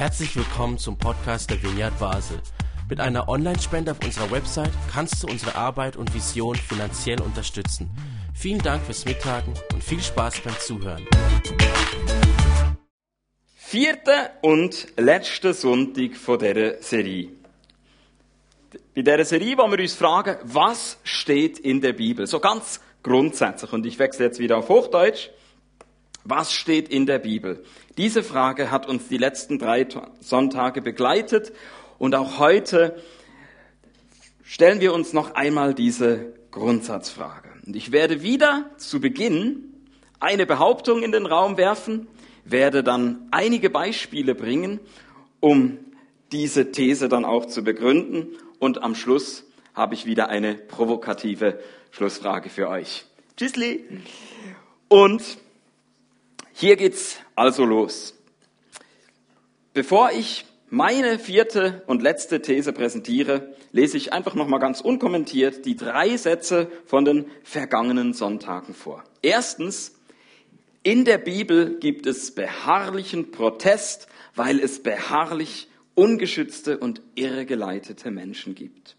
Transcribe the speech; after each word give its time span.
Herzlich 0.00 0.34
willkommen 0.34 0.78
zum 0.78 0.96
Podcast 0.96 1.50
der 1.50 1.62
Vineyard 1.62 1.98
Basel. 1.98 2.38
Mit 2.88 3.00
einer 3.00 3.28
Online-Spende 3.28 3.90
auf 3.90 4.02
unserer 4.02 4.30
Website 4.30 4.72
kannst 4.90 5.22
du 5.22 5.26
unsere 5.26 5.56
Arbeit 5.56 5.98
und 5.98 6.14
Vision 6.14 6.56
finanziell 6.56 7.20
unterstützen. 7.20 7.90
Vielen 8.34 8.62
Dank 8.62 8.82
fürs 8.82 9.04
Mittagen 9.04 9.52
und 9.74 9.84
viel 9.84 10.00
Spaß 10.00 10.40
beim 10.40 10.58
Zuhören. 10.58 11.06
Vierter 13.54 14.30
und 14.40 14.86
letzter 14.96 15.52
Sonntag 15.52 16.16
von 16.16 16.38
dieser 16.38 16.82
Serie. 16.82 17.28
Bei 18.94 19.02
dieser 19.02 19.26
Serie 19.26 19.58
wollen 19.58 19.72
wir 19.72 19.80
uns 19.80 19.92
fragen, 19.96 20.38
was 20.44 20.96
steht 21.04 21.58
in 21.58 21.82
der 21.82 21.92
Bibel? 21.92 22.26
So 22.26 22.40
ganz 22.40 22.80
grundsätzlich. 23.02 23.70
Und 23.70 23.84
ich 23.84 23.98
wechsle 23.98 24.24
jetzt 24.24 24.38
wieder 24.38 24.56
auf 24.56 24.70
Hochdeutsch. 24.70 25.28
Was 26.24 26.52
steht 26.52 26.88
in 26.88 27.06
der 27.06 27.18
Bibel? 27.18 27.64
Diese 27.96 28.22
Frage 28.22 28.70
hat 28.70 28.86
uns 28.86 29.08
die 29.08 29.16
letzten 29.16 29.58
drei 29.58 29.86
Sonntage 30.20 30.82
begleitet 30.82 31.52
und 31.98 32.14
auch 32.14 32.38
heute 32.38 33.00
stellen 34.42 34.80
wir 34.80 34.92
uns 34.92 35.12
noch 35.12 35.34
einmal 35.34 35.74
diese 35.74 36.34
Grundsatzfrage. 36.50 37.48
Und 37.66 37.76
ich 37.76 37.92
werde 37.92 38.22
wieder 38.22 38.70
zu 38.76 39.00
Beginn 39.00 39.74
eine 40.18 40.44
Behauptung 40.44 41.02
in 41.02 41.12
den 41.12 41.26
Raum 41.26 41.56
werfen, 41.56 42.08
werde 42.44 42.82
dann 42.82 43.28
einige 43.30 43.70
Beispiele 43.70 44.34
bringen, 44.34 44.80
um 45.40 45.78
diese 46.32 46.70
These 46.70 47.08
dann 47.08 47.24
auch 47.24 47.46
zu 47.46 47.64
begründen 47.64 48.28
und 48.58 48.82
am 48.82 48.94
Schluss 48.94 49.44
habe 49.74 49.94
ich 49.94 50.04
wieder 50.04 50.28
eine 50.28 50.54
provokative 50.54 51.58
Schlussfrage 51.90 52.50
für 52.50 52.68
euch. 52.68 53.06
Tschüssli! 53.36 53.84
Und 54.88 55.38
hier 56.60 56.76
geht's 56.76 57.16
also 57.34 57.64
los. 57.64 58.14
Bevor 59.72 60.10
ich 60.12 60.44
meine 60.68 61.18
vierte 61.18 61.82
und 61.86 62.02
letzte 62.02 62.42
These 62.42 62.72
präsentiere, 62.72 63.54
lese 63.72 63.96
ich 63.96 64.12
einfach 64.12 64.34
noch 64.34 64.46
mal 64.46 64.58
ganz 64.58 64.80
unkommentiert 64.80 65.64
die 65.64 65.76
drei 65.76 66.16
Sätze 66.16 66.70
von 66.84 67.04
den 67.04 67.26
vergangenen 67.42 68.12
Sonntagen 68.12 68.74
vor. 68.74 69.02
Erstens, 69.22 69.94
in 70.82 71.04
der 71.04 71.18
Bibel 71.18 71.78
gibt 71.78 72.06
es 72.06 72.34
beharrlichen 72.34 73.30
Protest, 73.30 74.06
weil 74.34 74.60
es 74.60 74.82
beharrlich 74.82 75.68
ungeschützte 75.94 76.78
und 76.78 77.00
irregeleitete 77.14 78.10
Menschen 78.10 78.54
gibt. 78.54 78.96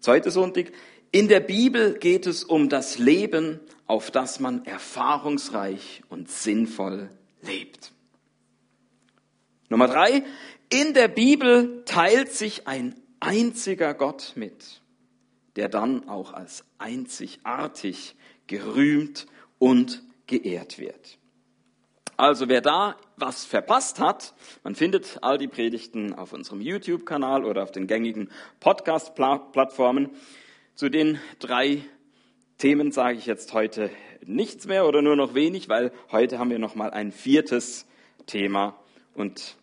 Zweiter 0.00 0.30
Sonntag, 0.30 0.72
in 1.10 1.28
der 1.28 1.40
Bibel 1.40 1.98
geht 1.98 2.26
es 2.26 2.44
um 2.44 2.68
das 2.68 2.98
Leben, 2.98 3.60
auf 3.88 4.10
das 4.10 4.38
man 4.38 4.64
erfahrungsreich 4.64 6.02
und 6.08 6.30
sinnvoll 6.30 7.10
lebt. 7.42 7.92
Nummer 9.68 9.88
drei, 9.88 10.22
in 10.70 10.94
der 10.94 11.08
Bibel 11.08 11.82
teilt 11.84 12.32
sich 12.32 12.68
ein 12.68 12.94
einziger 13.20 13.94
Gott 13.94 14.32
mit, 14.36 14.82
der 15.56 15.68
dann 15.68 16.08
auch 16.08 16.32
als 16.32 16.64
einzigartig 16.78 18.14
gerühmt 18.46 19.26
und 19.58 20.02
geehrt 20.26 20.78
wird. 20.78 21.18
Also 22.16 22.48
wer 22.48 22.60
da 22.60 22.96
was 23.16 23.44
verpasst 23.44 24.00
hat, 24.00 24.34
man 24.64 24.74
findet 24.74 25.18
all 25.22 25.38
die 25.38 25.48
Predigten 25.48 26.14
auf 26.14 26.32
unserem 26.32 26.60
YouTube-Kanal 26.60 27.44
oder 27.44 27.62
auf 27.62 27.70
den 27.70 27.86
gängigen 27.86 28.30
Podcast-Plattformen. 28.60 30.10
Zu 30.74 30.88
den 30.88 31.20
drei 31.38 31.84
Themen 32.58 32.90
sage 32.90 33.18
ich 33.18 33.26
jetzt 33.26 33.52
heute 33.52 33.88
nichts 34.26 34.66
mehr 34.66 34.84
oder 34.86 35.00
nur 35.00 35.14
noch 35.14 35.34
wenig, 35.34 35.68
weil 35.68 35.92
heute 36.10 36.40
haben 36.40 36.50
wir 36.50 36.58
noch 36.58 36.74
mal 36.74 36.90
ein 36.90 37.12
viertes 37.12 37.86
Thema 38.26 38.76
und 39.14 39.56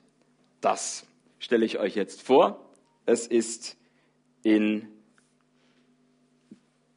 das 0.61 1.05
stelle 1.37 1.65
ich 1.65 1.77
euch 1.77 1.95
jetzt 1.95 2.21
vor. 2.21 2.73
Es 3.05 3.27
ist 3.27 3.75
in 4.43 4.87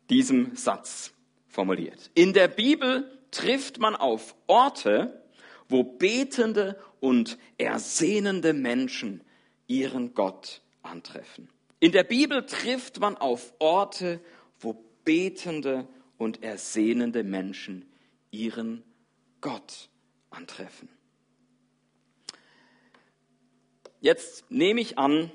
diesem 0.09 0.55
Satz 0.55 1.13
formuliert. 1.49 2.13
In 2.15 2.33
der 2.33 2.47
Bibel 2.47 3.11
trifft 3.33 3.81
man 3.81 3.97
auf 3.97 4.37
Orte, 4.47 5.21
wo 5.69 5.83
betende 5.83 6.79
und 7.01 7.39
ersehnende 7.59 8.53
Menschen 8.53 9.23
ihren 9.67 10.15
Gott 10.15 10.63
antreffen. 10.83 11.49
In 11.81 11.91
der 11.91 12.05
Bibel 12.05 12.47
trifft 12.47 13.01
man 13.01 13.17
auf 13.17 13.53
Orte, 13.59 14.21
wo 14.61 14.88
betende 15.09 15.89
und 16.19 16.43
ersehnende 16.43 17.25
Menschen 17.25 17.87
ihren 18.31 18.83
Gott 19.41 19.89
antreffen. 20.29 20.91
Jetzt 24.03 24.51
nehme 24.51 24.83
ich 24.83 24.99
an, 24.99 25.31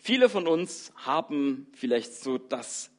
viele 0.00 0.30
von 0.30 0.46
uns 0.46 0.92
haben 0.96 1.66
vielleicht 1.74 2.14
so 2.14 2.38
das 2.38 2.90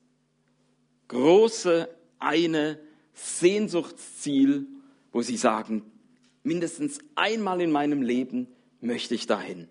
große 1.07 1.89
eine 2.19 2.79
Sehnsuchtsziel, 3.15 4.67
wo 5.11 5.23
sie 5.23 5.35
sagen, 5.35 5.83
mindestens 6.43 6.99
einmal 7.15 7.59
in 7.59 7.71
meinem 7.71 8.03
Leben 8.03 8.53
möchte 8.81 9.15
ich 9.15 9.25
dahin. 9.25 9.67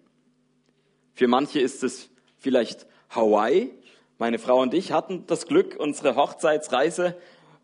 Für 1.15 1.29
manche 1.29 1.61
ist 1.61 1.85
es 1.85 2.11
vielleicht 2.37 2.89
Hawaii. 3.11 3.71
Meine 4.23 4.39
Frau 4.39 4.61
und 4.61 4.73
ich 4.73 4.93
hatten 4.93 5.27
das 5.27 5.49
Glück, 5.49 5.75
unsere 5.81 6.15
Hochzeitsreise 6.15 7.17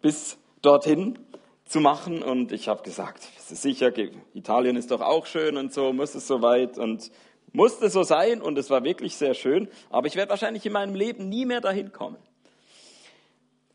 bis 0.03 0.39
dorthin 0.61 1.17
zu 1.65 1.79
machen. 1.79 2.21
Und 2.21 2.51
ich 2.51 2.67
habe 2.67 2.83
gesagt, 2.83 3.23
es 3.39 3.53
ist 3.53 3.63
sicher, 3.63 3.93
Italien 4.35 4.75
ist 4.75 4.91
doch 4.91 5.01
auch 5.01 5.27
schön 5.27 5.57
und 5.57 5.73
so, 5.73 5.93
muss 5.93 6.17
es 6.17 6.27
so 6.27 6.43
weit? 6.43 6.77
Und 6.77 7.13
musste 7.53 7.89
so 7.91 8.03
sein 8.03 8.43
und 8.43 8.59
es 8.59 8.71
war 8.71 8.83
wirklich 8.83 9.17
sehr 9.17 9.35
schön, 9.35 9.69
aber 9.89 10.09
ich 10.09 10.17
werde 10.17 10.31
wahrscheinlich 10.31 10.67
in 10.67 10.73
meinem 10.73 10.97
Leben 10.97 11.29
nie 11.29 11.47
mehr 11.47 11.61
dahin 11.61 11.93
kommen. 11.93 12.17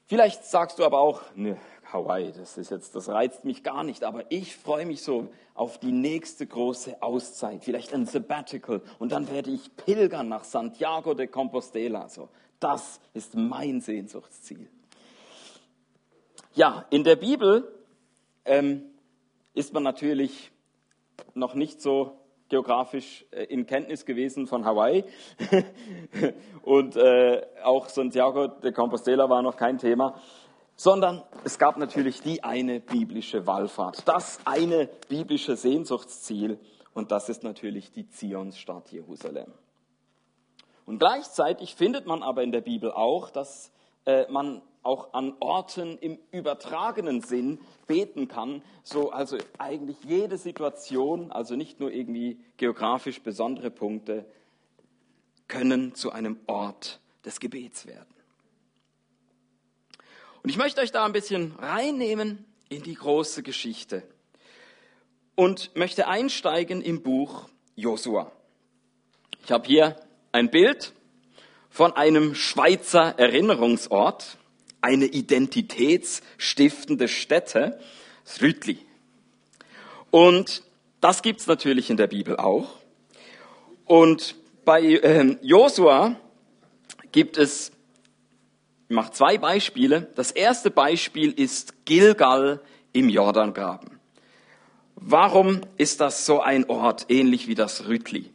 Vielleicht 0.07 0.43
sagst 0.43 0.77
du 0.77 0.83
aber 0.83 0.99
auch, 0.99 1.21
ne, 1.35 1.57
Hawaii, 1.93 2.33
das 2.33 2.57
ist 2.57 2.69
jetzt, 2.69 2.95
das 2.95 3.07
reizt 3.07 3.45
mich 3.45 3.63
gar 3.63 3.85
nicht, 3.85 4.03
aber 4.03 4.25
ich 4.29 4.57
freue 4.57 4.85
mich 4.85 5.03
so 5.03 5.29
auf 5.53 5.77
die 5.77 5.93
nächste 5.93 6.45
große 6.45 7.01
Auszeit, 7.01 7.63
vielleicht 7.63 7.93
ein 7.93 8.07
Sabbatical. 8.07 8.81
Und 8.99 9.13
dann 9.13 9.31
werde 9.31 9.51
ich 9.51 9.73
pilgern 9.77 10.27
nach 10.27 10.43
Santiago 10.43 11.13
de 11.13 11.27
Compostela. 11.27 12.09
So, 12.09 12.27
das 12.63 12.99
ist 13.13 13.35
mein 13.35 13.81
Sehnsuchtsziel. 13.81 14.69
Ja, 16.53 16.85
in 16.89 17.03
der 17.03 17.15
Bibel 17.15 17.71
ähm, 18.45 18.83
ist 19.53 19.73
man 19.73 19.83
natürlich 19.83 20.51
noch 21.33 21.55
nicht 21.55 21.81
so 21.81 22.19
geografisch 22.49 23.25
äh, 23.31 23.43
in 23.45 23.65
Kenntnis 23.65 24.05
gewesen 24.05 24.47
von 24.47 24.63
Hawaii 24.63 25.03
und 26.61 26.95
äh, 26.95 27.41
auch 27.63 27.89
Santiago 27.89 28.47
de 28.47 28.71
Compostela 28.71 29.29
war 29.29 29.41
noch 29.41 29.57
kein 29.57 29.77
Thema 29.77 30.19
sondern 30.75 31.23
es 31.43 31.59
gab 31.59 31.77
natürlich 31.77 32.21
die 32.21 32.43
eine 32.43 32.79
biblische 32.79 33.45
Wallfahrt, 33.45 34.07
das 34.07 34.39
eine 34.45 34.89
biblische 35.07 35.55
Sehnsuchtsziel 35.55 36.59
und 36.93 37.11
das 37.11 37.29
ist 37.29 37.43
natürlich 37.43 37.91
die 37.91 38.09
Zionsstadt 38.09 38.91
Jerusalem. 38.91 39.51
Und 40.85 40.99
gleichzeitig 40.99 41.75
findet 41.75 42.05
man 42.05 42.23
aber 42.23 42.43
in 42.43 42.51
der 42.51 42.61
Bibel 42.61 42.91
auch, 42.91 43.29
dass 43.29 43.71
äh, 44.05 44.29
man 44.29 44.61
auch 44.83 45.13
an 45.13 45.33
Orten 45.39 45.97
im 45.97 46.19
übertragenen 46.31 47.21
Sinn 47.21 47.59
beten 47.87 48.27
kann, 48.27 48.61
so 48.83 49.11
also 49.11 49.37
eigentlich 49.57 49.97
jede 50.03 50.37
Situation, 50.37 51.31
also 51.31 51.55
nicht 51.55 51.79
nur 51.79 51.91
irgendwie 51.91 52.37
geografisch 52.57 53.21
besondere 53.21 53.71
Punkte, 53.71 54.25
können 55.47 55.95
zu 55.95 56.11
einem 56.11 56.39
Ort 56.47 56.99
des 57.23 57.39
Gebets 57.39 57.85
werden. 57.85 58.13
Und 60.41 60.49
ich 60.49 60.57
möchte 60.57 60.81
euch 60.81 60.91
da 60.91 61.05
ein 61.05 61.13
bisschen 61.13 61.53
reinnehmen 61.55 62.45
in 62.67 62.83
die 62.83 62.95
große 62.95 63.43
Geschichte 63.43 64.03
und 65.35 65.73
möchte 65.75 66.07
einsteigen 66.07 66.81
im 66.81 67.01
Buch 67.01 67.47
Josua. 67.75 68.31
Ich 69.45 69.51
habe 69.51 69.65
hier 69.65 69.95
ein 70.33 70.49
Bild 70.49 70.91
von 71.69 71.93
einem 71.93 72.35
Schweizer 72.35 73.17
Erinnerungsort, 73.17 74.37
eine 74.81 75.05
identitätsstiftende 75.05 77.07
Stätte, 77.07 77.79
Rütli. 78.41 78.79
Und 80.11 80.63
das 80.99 81.21
gibt's 81.21 81.47
natürlich 81.47 81.89
in 81.89 81.97
der 81.97 82.07
Bibel 82.07 82.37
auch. 82.37 82.67
Und 83.85 84.35
bei 84.65 84.81
äh, 84.81 85.37
Josua 85.41 86.15
gibt 87.11 87.37
es 87.37 87.71
ich 88.89 88.95
mache 88.95 89.11
zwei 89.11 89.39
Beispiele. 89.39 90.11
Das 90.13 90.29
erste 90.29 90.69
Beispiel 90.69 91.31
ist 91.31 91.83
Gilgal 91.85 92.61
im 92.91 93.09
Jordangraben. 93.09 93.99
Warum 94.95 95.61
ist 95.77 95.99
das 95.99 96.27
so 96.27 96.41
ein 96.41 96.69
Ort, 96.69 97.07
ähnlich 97.09 97.47
wie 97.47 97.55
das 97.55 97.87
Rütli? 97.87 98.29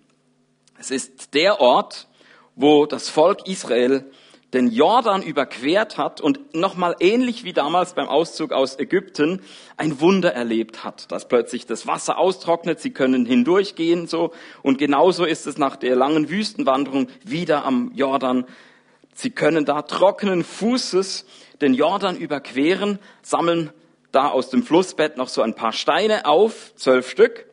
Es 0.81 0.93
ist 0.93 1.35
der 1.35 1.61
Ort, 1.61 2.07
wo 2.55 2.87
das 2.87 3.09
Volk 3.09 3.49
Israel 3.49 4.09
den 4.55 4.71
Jordan 4.71 5.23
überquert 5.23 5.99
hat 5.99 6.21
und 6.21 6.55
nochmal 6.55 6.95
ähnlich 7.01 7.43
wie 7.43 7.53
damals 7.53 7.95
beim 7.95 8.09
Auszug 8.09 8.53
aus 8.53 8.79
Ägypten 8.79 9.43
ein 9.77 10.01
Wunder 10.01 10.33
erlebt 10.33 10.85
hat, 10.85 11.11
dass 11.11 11.27
plötzlich 11.27 11.67
das 11.67 11.89
Wasser 11.89 12.17
austrocknet, 12.17 12.79
sie 12.79 12.93
können 12.93 13.27
hindurchgehen 13.27 14.07
so 14.07 14.31
und 14.63 14.79
genauso 14.79 15.25
ist 15.25 15.49
es 15.49 15.59
nach 15.59 15.75
der 15.75 15.97
langen 15.97 16.31
Wüstenwanderung 16.31 17.09
wieder 17.25 17.65
am 17.65 17.91
Jordan. 17.97 18.47
Sie 19.15 19.31
können 19.31 19.65
da 19.65 19.83
trockenen 19.83 20.45
Fußes 20.45 21.27
den 21.61 21.75
Jordan 21.75 22.17
überqueren, 22.17 23.01
sammeln 23.21 23.71
da 24.13 24.29
aus 24.29 24.49
dem 24.49 24.63
Flussbett 24.63 25.17
noch 25.17 25.29
so 25.29 25.43
ein 25.43 25.55
paar 25.55 25.73
Steine 25.73 26.25
auf, 26.25 26.73
zwölf 26.77 27.11
Stück, 27.11 27.47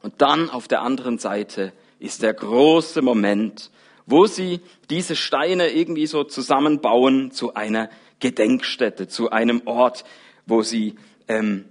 und 0.00 0.22
dann 0.22 0.48
auf 0.48 0.66
der 0.66 0.80
anderen 0.80 1.18
Seite 1.18 1.72
ist 1.98 2.22
der 2.22 2.34
große 2.34 3.02
Moment, 3.02 3.70
wo 4.06 4.26
sie 4.26 4.60
diese 4.90 5.16
Steine 5.16 5.68
irgendwie 5.68 6.06
so 6.06 6.24
zusammenbauen 6.24 7.30
zu 7.30 7.54
einer 7.54 7.90
Gedenkstätte, 8.20 9.08
zu 9.08 9.30
einem 9.30 9.62
Ort, 9.66 10.04
wo 10.46 10.62
sie 10.62 10.94
ähm, 11.28 11.66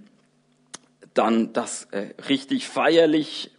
dann 1.14 1.52
das 1.52 1.88
äh, 1.90 2.14
richtig 2.28 2.68
feierlich 2.68 3.50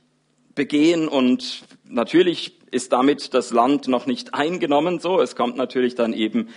begehen 0.55 1.07
und 1.07 1.63
natürlich 1.85 2.57
ist 2.71 2.93
damit 2.93 3.33
das 3.33 3.51
Land 3.51 3.87
noch 3.87 4.05
nicht 4.05 4.33
eingenommen 4.33 4.99
so. 4.99 5.19
Es 5.19 5.35
kommt 5.35 5.57
natürlich 5.57 5.95
dann 5.95 6.13
eben 6.13 6.49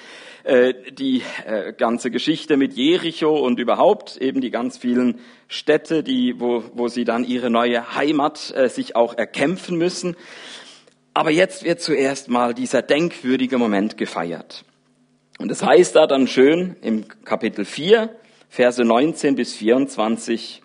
äh, 0.44 0.74
die 0.92 1.22
äh, 1.46 1.72
ganze 1.72 2.10
Geschichte 2.10 2.56
mit 2.56 2.74
Jericho 2.74 3.38
und 3.38 3.60
überhaupt 3.60 4.16
eben 4.16 4.40
die 4.40 4.50
ganz 4.50 4.76
vielen 4.76 5.20
Städte, 5.48 6.02
die, 6.02 6.40
wo, 6.40 6.64
wo 6.74 6.88
sie 6.88 7.04
dann 7.04 7.24
ihre 7.24 7.50
neue 7.50 7.94
Heimat 7.94 8.52
äh, 8.56 8.68
sich 8.68 8.96
auch 8.96 9.16
erkämpfen 9.16 9.76
müssen. 9.78 10.16
Aber 11.14 11.30
jetzt 11.30 11.64
wird 11.64 11.80
zuerst 11.80 12.28
mal 12.28 12.54
dieser 12.54 12.82
denkwürdige 12.82 13.58
Moment 13.58 13.96
gefeiert. 13.96 14.64
Und 15.38 15.50
es 15.50 15.58
das 15.58 15.68
heißt 15.68 15.96
da 15.96 16.06
dann 16.06 16.26
schön 16.26 16.76
im 16.82 17.06
Kapitel 17.24 17.64
4, 17.64 18.10
Verse 18.48 18.84
19 18.84 19.34
bis 19.34 19.54
24, 19.54 20.62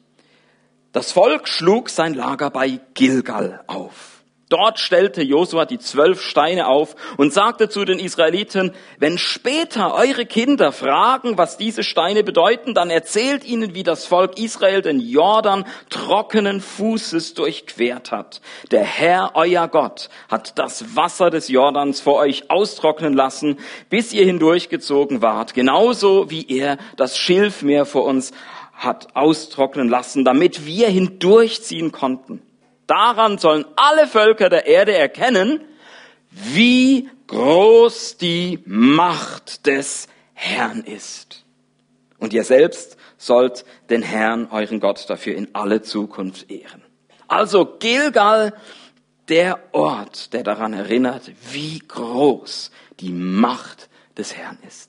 das 0.92 1.12
Volk 1.12 1.48
schlug 1.48 1.90
sein 1.90 2.14
Lager 2.14 2.50
bei 2.50 2.80
Gilgal 2.94 3.64
auf. 3.68 4.17
Dort 4.50 4.80
stellte 4.80 5.22
Josua 5.22 5.66
die 5.66 5.78
zwölf 5.78 6.22
Steine 6.22 6.68
auf 6.68 6.96
und 7.18 7.34
sagte 7.34 7.68
zu 7.68 7.84
den 7.84 8.00
Israeliten, 8.00 8.72
wenn 8.98 9.18
später 9.18 9.94
eure 9.94 10.26
Kinder 10.26 10.72
fragen, 10.72 11.38
was 11.38 11.58
diese 11.58 11.84
Steine 11.84 12.24
bedeuten, 12.24 12.74
dann 12.74 12.90
erzählt 12.90 13.44
ihnen, 13.44 13.76
wie 13.76 13.84
das 13.84 14.06
Volk 14.06 14.40
Israel 14.40 14.82
den 14.82 15.02
Jordan 15.02 15.66
trockenen 15.90 16.62
Fußes 16.62 17.34
durchquert 17.34 18.14
hat. 18.14 18.40
Der 18.72 18.86
Herr, 18.86 19.32
euer 19.34 19.68
Gott, 19.68 20.10
hat 20.30 20.58
das 20.58 20.96
Wasser 20.96 21.30
des 21.30 21.50
Jordans 21.50 22.00
vor 22.00 22.16
euch 22.16 22.50
austrocknen 22.50 23.14
lassen, 23.14 23.60
bis 23.90 24.14
ihr 24.14 24.24
hindurchgezogen 24.24 25.22
wart, 25.22 25.56
genauso 25.56 26.30
wie 26.30 26.48
er 26.48 26.78
das 26.96 27.18
Schilfmeer 27.18 27.86
vor 27.86 28.06
uns 28.06 28.32
hat 28.78 29.08
austrocknen 29.14 29.90
lassen, 29.90 30.24
damit 30.24 30.66
wir 30.66 30.88
hindurchziehen 30.88 31.92
konnten. 31.92 32.47
Daran 32.88 33.38
sollen 33.38 33.66
alle 33.76 34.08
Völker 34.08 34.50
der 34.50 34.66
Erde 34.66 34.96
erkennen, 34.96 35.62
wie 36.32 37.10
groß 37.28 38.18
die 38.18 38.64
Macht 38.66 39.66
des 39.68 40.08
Herrn 40.34 40.84
ist. 40.84 41.44
Und 42.18 42.34
ihr 42.34 42.44
selbst 42.44 42.98
sollt 43.18 43.66
den 43.90 44.02
Herrn, 44.02 44.48
euren 44.52 44.80
Gott, 44.80 45.10
dafür 45.10 45.36
in 45.36 45.54
alle 45.54 45.82
Zukunft 45.82 46.50
ehren. 46.50 46.84
Also 47.28 47.66
Gilgal, 47.80 48.54
der 49.28 49.60
Ort, 49.74 50.34
der 50.34 50.44
daran 50.44 50.74
erinnert, 50.74 51.32
wie 51.52 51.80
groß 51.80 52.72
die 53.00 53.12
Macht 53.12 53.90
des 54.18 54.36
Herrn 54.36 54.58
ist. 54.66 54.87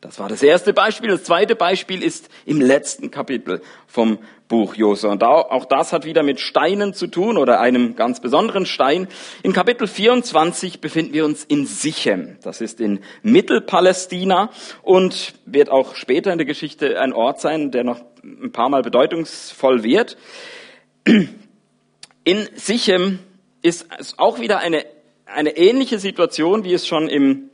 Das 0.00 0.20
war 0.20 0.28
das 0.28 0.44
erste 0.44 0.72
Beispiel. 0.72 1.10
Das 1.10 1.24
zweite 1.24 1.56
Beispiel 1.56 2.04
ist 2.04 2.28
im 2.46 2.60
letzten 2.60 3.10
Kapitel 3.10 3.60
vom 3.88 4.18
Buch 4.46 4.76
Josua. 4.76 5.10
Und 5.10 5.24
auch 5.24 5.64
das 5.64 5.92
hat 5.92 6.04
wieder 6.04 6.22
mit 6.22 6.38
Steinen 6.38 6.94
zu 6.94 7.08
tun 7.08 7.36
oder 7.36 7.58
einem 7.58 7.96
ganz 7.96 8.20
besonderen 8.20 8.64
Stein. 8.64 9.08
In 9.42 9.52
Kapitel 9.52 9.88
24 9.88 10.80
befinden 10.80 11.14
wir 11.14 11.24
uns 11.24 11.42
in 11.42 11.66
Sichem. 11.66 12.36
Das 12.42 12.60
ist 12.60 12.80
in 12.80 13.00
Mittelpalästina 13.22 14.50
und 14.82 15.34
wird 15.46 15.68
auch 15.68 15.96
später 15.96 16.30
in 16.30 16.38
der 16.38 16.46
Geschichte 16.46 17.00
ein 17.00 17.12
Ort 17.12 17.40
sein, 17.40 17.72
der 17.72 17.82
noch 17.82 18.00
ein 18.22 18.52
paar 18.52 18.68
Mal 18.68 18.82
bedeutungsvoll 18.82 19.82
wird. 19.82 20.16
In 22.22 22.48
Sichem 22.54 23.18
ist 23.62 23.88
auch 24.16 24.38
wieder 24.38 24.58
eine, 24.58 24.84
eine 25.26 25.56
ähnliche 25.56 25.98
Situation, 25.98 26.62
wie 26.62 26.72
es 26.72 26.86
schon 26.86 27.08
im 27.08 27.47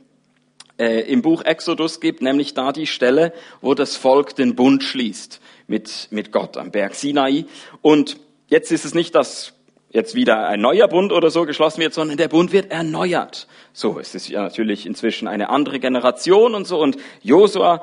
äh, 0.77 1.01
im 1.01 1.21
Buch 1.21 1.43
Exodus 1.43 1.99
gibt, 1.99 2.21
nämlich 2.21 2.53
da 2.53 2.71
die 2.71 2.87
Stelle, 2.87 3.33
wo 3.61 3.73
das 3.73 3.95
Volk 3.95 4.35
den 4.35 4.55
Bund 4.55 4.83
schließt 4.83 5.39
mit, 5.67 6.07
mit 6.11 6.31
Gott 6.31 6.57
am 6.57 6.71
Berg 6.71 6.95
Sinai. 6.95 7.45
Und 7.81 8.17
jetzt 8.47 8.71
ist 8.71 8.85
es 8.85 8.93
nicht, 8.93 9.15
dass 9.15 9.53
jetzt 9.89 10.13
wieder 10.13 10.47
ein 10.47 10.59
neuer 10.59 10.87
Bund 10.87 11.11
oder 11.13 11.31
so 11.31 11.45
geschlossen 11.45 11.79
wird, 11.79 11.93
sondern 11.93 12.17
der 12.17 12.27
Bund 12.27 12.51
wird 12.51 12.71
erneuert. 12.71 13.47
So, 13.71 13.97
es 13.99 14.13
ist 14.13 14.27
ja 14.27 14.41
natürlich 14.41 14.85
inzwischen 14.85 15.27
eine 15.27 15.49
andere 15.49 15.79
Generation 15.79 16.53
und 16.53 16.67
so. 16.67 16.79
Und 16.79 16.97
Josua 17.23 17.81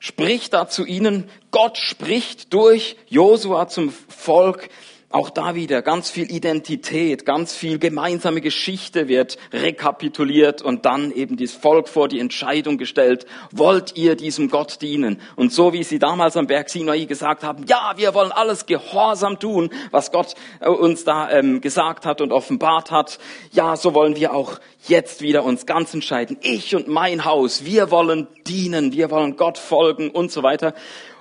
spricht 0.00 0.52
da 0.52 0.68
zu 0.68 0.84
ihnen. 0.84 1.30
Gott 1.52 1.78
spricht 1.78 2.52
durch 2.52 2.96
Josua 3.08 3.68
zum 3.68 3.90
Volk. 3.90 4.68
Auch 5.12 5.28
da 5.28 5.54
wieder 5.54 5.82
ganz 5.82 6.08
viel 6.08 6.32
Identität, 6.32 7.26
ganz 7.26 7.54
viel 7.54 7.78
gemeinsame 7.78 8.40
Geschichte 8.40 9.08
wird 9.08 9.36
rekapituliert 9.52 10.62
und 10.62 10.86
dann 10.86 11.12
eben 11.12 11.36
das 11.36 11.52
Volk 11.52 11.90
vor 11.90 12.08
die 12.08 12.18
Entscheidung 12.18 12.78
gestellt, 12.78 13.26
wollt 13.50 13.94
ihr 13.94 14.16
diesem 14.16 14.48
Gott 14.48 14.80
dienen? 14.80 15.20
Und 15.36 15.52
so 15.52 15.74
wie 15.74 15.82
sie 15.82 15.98
damals 15.98 16.38
am 16.38 16.46
Berg 16.46 16.70
Sinai 16.70 17.04
gesagt 17.04 17.44
haben, 17.44 17.66
ja, 17.68 17.92
wir 17.96 18.14
wollen 18.14 18.32
alles 18.32 18.64
gehorsam 18.64 19.38
tun, 19.38 19.68
was 19.90 20.12
Gott 20.12 20.34
äh, 20.60 20.70
uns 20.70 21.04
da 21.04 21.30
ähm, 21.30 21.60
gesagt 21.60 22.06
hat 22.06 22.22
und 22.22 22.32
offenbart 22.32 22.90
hat, 22.90 23.18
ja, 23.50 23.76
so 23.76 23.92
wollen 23.92 24.16
wir 24.16 24.34
auch 24.34 24.60
jetzt 24.88 25.20
wieder 25.20 25.44
uns 25.44 25.66
ganz 25.66 25.92
entscheiden. 25.92 26.38
Ich 26.40 26.74
und 26.74 26.88
mein 26.88 27.26
Haus, 27.26 27.66
wir 27.66 27.90
wollen 27.90 28.28
dienen, 28.46 28.92
wir 28.92 29.10
wollen 29.10 29.36
Gott 29.36 29.58
folgen 29.58 30.10
und 30.10 30.32
so 30.32 30.42
weiter. 30.42 30.72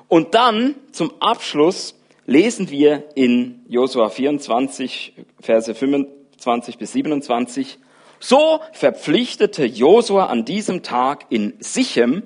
Und 0.07 0.33
dann 0.33 0.75
zum 0.93 1.11
Abschluss 1.19 1.95
lesen 2.31 2.69
wir 2.69 3.09
in 3.13 3.65
Josua 3.67 4.09
24, 4.09 5.13
Verse 5.41 5.75
25 5.75 6.77
bis 6.77 6.93
27, 6.93 7.77
so 8.19 8.61
verpflichtete 8.71 9.65
Josua 9.65 10.27
an 10.27 10.45
diesem 10.45 10.81
Tag 10.81 11.25
in 11.29 11.53
Sichem 11.59 12.23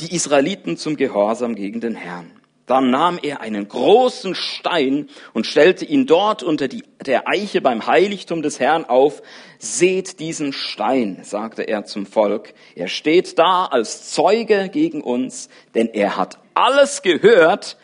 die 0.00 0.14
Israeliten 0.14 0.76
zum 0.76 0.96
Gehorsam 0.96 1.56
gegen 1.56 1.80
den 1.80 1.96
Herrn. 1.96 2.30
Dann 2.66 2.90
nahm 2.90 3.18
er 3.20 3.40
einen 3.40 3.66
großen 3.66 4.36
Stein 4.36 5.08
und 5.32 5.44
stellte 5.44 5.84
ihn 5.84 6.06
dort 6.06 6.44
unter 6.44 6.68
die, 6.68 6.84
der 7.04 7.26
Eiche 7.26 7.60
beim 7.60 7.88
Heiligtum 7.88 8.42
des 8.42 8.60
Herrn 8.60 8.84
auf. 8.84 9.22
Seht 9.58 10.20
diesen 10.20 10.52
Stein, 10.52 11.18
sagte 11.24 11.62
er 11.62 11.84
zum 11.84 12.06
Volk. 12.06 12.54
Er 12.76 12.86
steht 12.86 13.40
da 13.40 13.64
als 13.64 14.12
Zeuge 14.12 14.68
gegen 14.68 15.00
uns, 15.00 15.48
denn 15.74 15.88
er 15.88 16.16
hat 16.16 16.38
alles 16.54 17.02
gehört, 17.02 17.76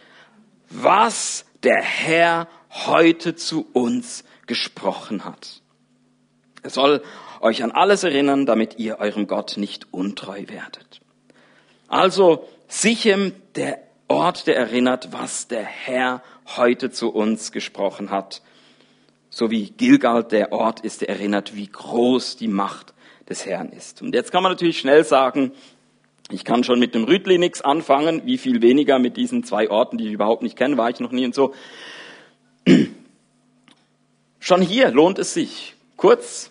was 0.70 1.45
der 1.66 1.82
Herr 1.82 2.46
heute 2.70 3.34
zu 3.34 3.66
uns 3.72 4.22
gesprochen 4.46 5.24
hat. 5.24 5.62
Er 6.62 6.70
soll 6.70 7.02
euch 7.40 7.64
an 7.64 7.72
alles 7.72 8.04
erinnern, 8.04 8.46
damit 8.46 8.78
ihr 8.78 9.00
eurem 9.00 9.26
Gott 9.26 9.56
nicht 9.56 9.92
untreu 9.92 10.44
werdet. 10.46 11.00
Also 11.88 12.46
Sichem, 12.68 13.32
der 13.56 13.80
Ort, 14.06 14.46
der 14.46 14.56
erinnert, 14.56 15.12
was 15.12 15.48
der 15.48 15.64
Herr 15.64 16.22
heute 16.56 16.92
zu 16.92 17.12
uns 17.12 17.50
gesprochen 17.50 18.10
hat. 18.10 18.42
So 19.28 19.50
wie 19.50 19.70
Gilgal 19.70 20.22
der 20.22 20.52
Ort 20.52 20.80
ist, 20.80 21.00
der 21.00 21.08
erinnert, 21.08 21.56
wie 21.56 21.66
groß 21.66 22.36
die 22.36 22.46
Macht 22.46 22.94
des 23.28 23.44
Herrn 23.44 23.70
ist. 23.70 24.02
Und 24.02 24.14
jetzt 24.14 24.30
kann 24.30 24.44
man 24.44 24.52
natürlich 24.52 24.78
schnell 24.78 25.02
sagen, 25.02 25.50
ich 26.30 26.44
kann 26.44 26.64
schon 26.64 26.78
mit 26.78 26.94
dem 26.94 27.04
Rütli 27.04 27.38
nichts 27.38 27.62
anfangen, 27.62 28.22
wie 28.24 28.38
viel 28.38 28.60
weniger 28.60 28.98
mit 28.98 29.16
diesen 29.16 29.44
zwei 29.44 29.70
Orten, 29.70 29.96
die 29.96 30.06
ich 30.06 30.12
überhaupt 30.12 30.42
nicht 30.42 30.56
kenne, 30.56 30.76
war 30.76 30.90
ich 30.90 31.00
noch 31.00 31.12
nie 31.12 31.24
und 31.24 31.34
so. 31.34 31.54
Schon 34.40 34.60
hier 34.60 34.90
lohnt 34.90 35.18
es 35.18 35.34
sich, 35.34 35.74
kurz 35.96 36.50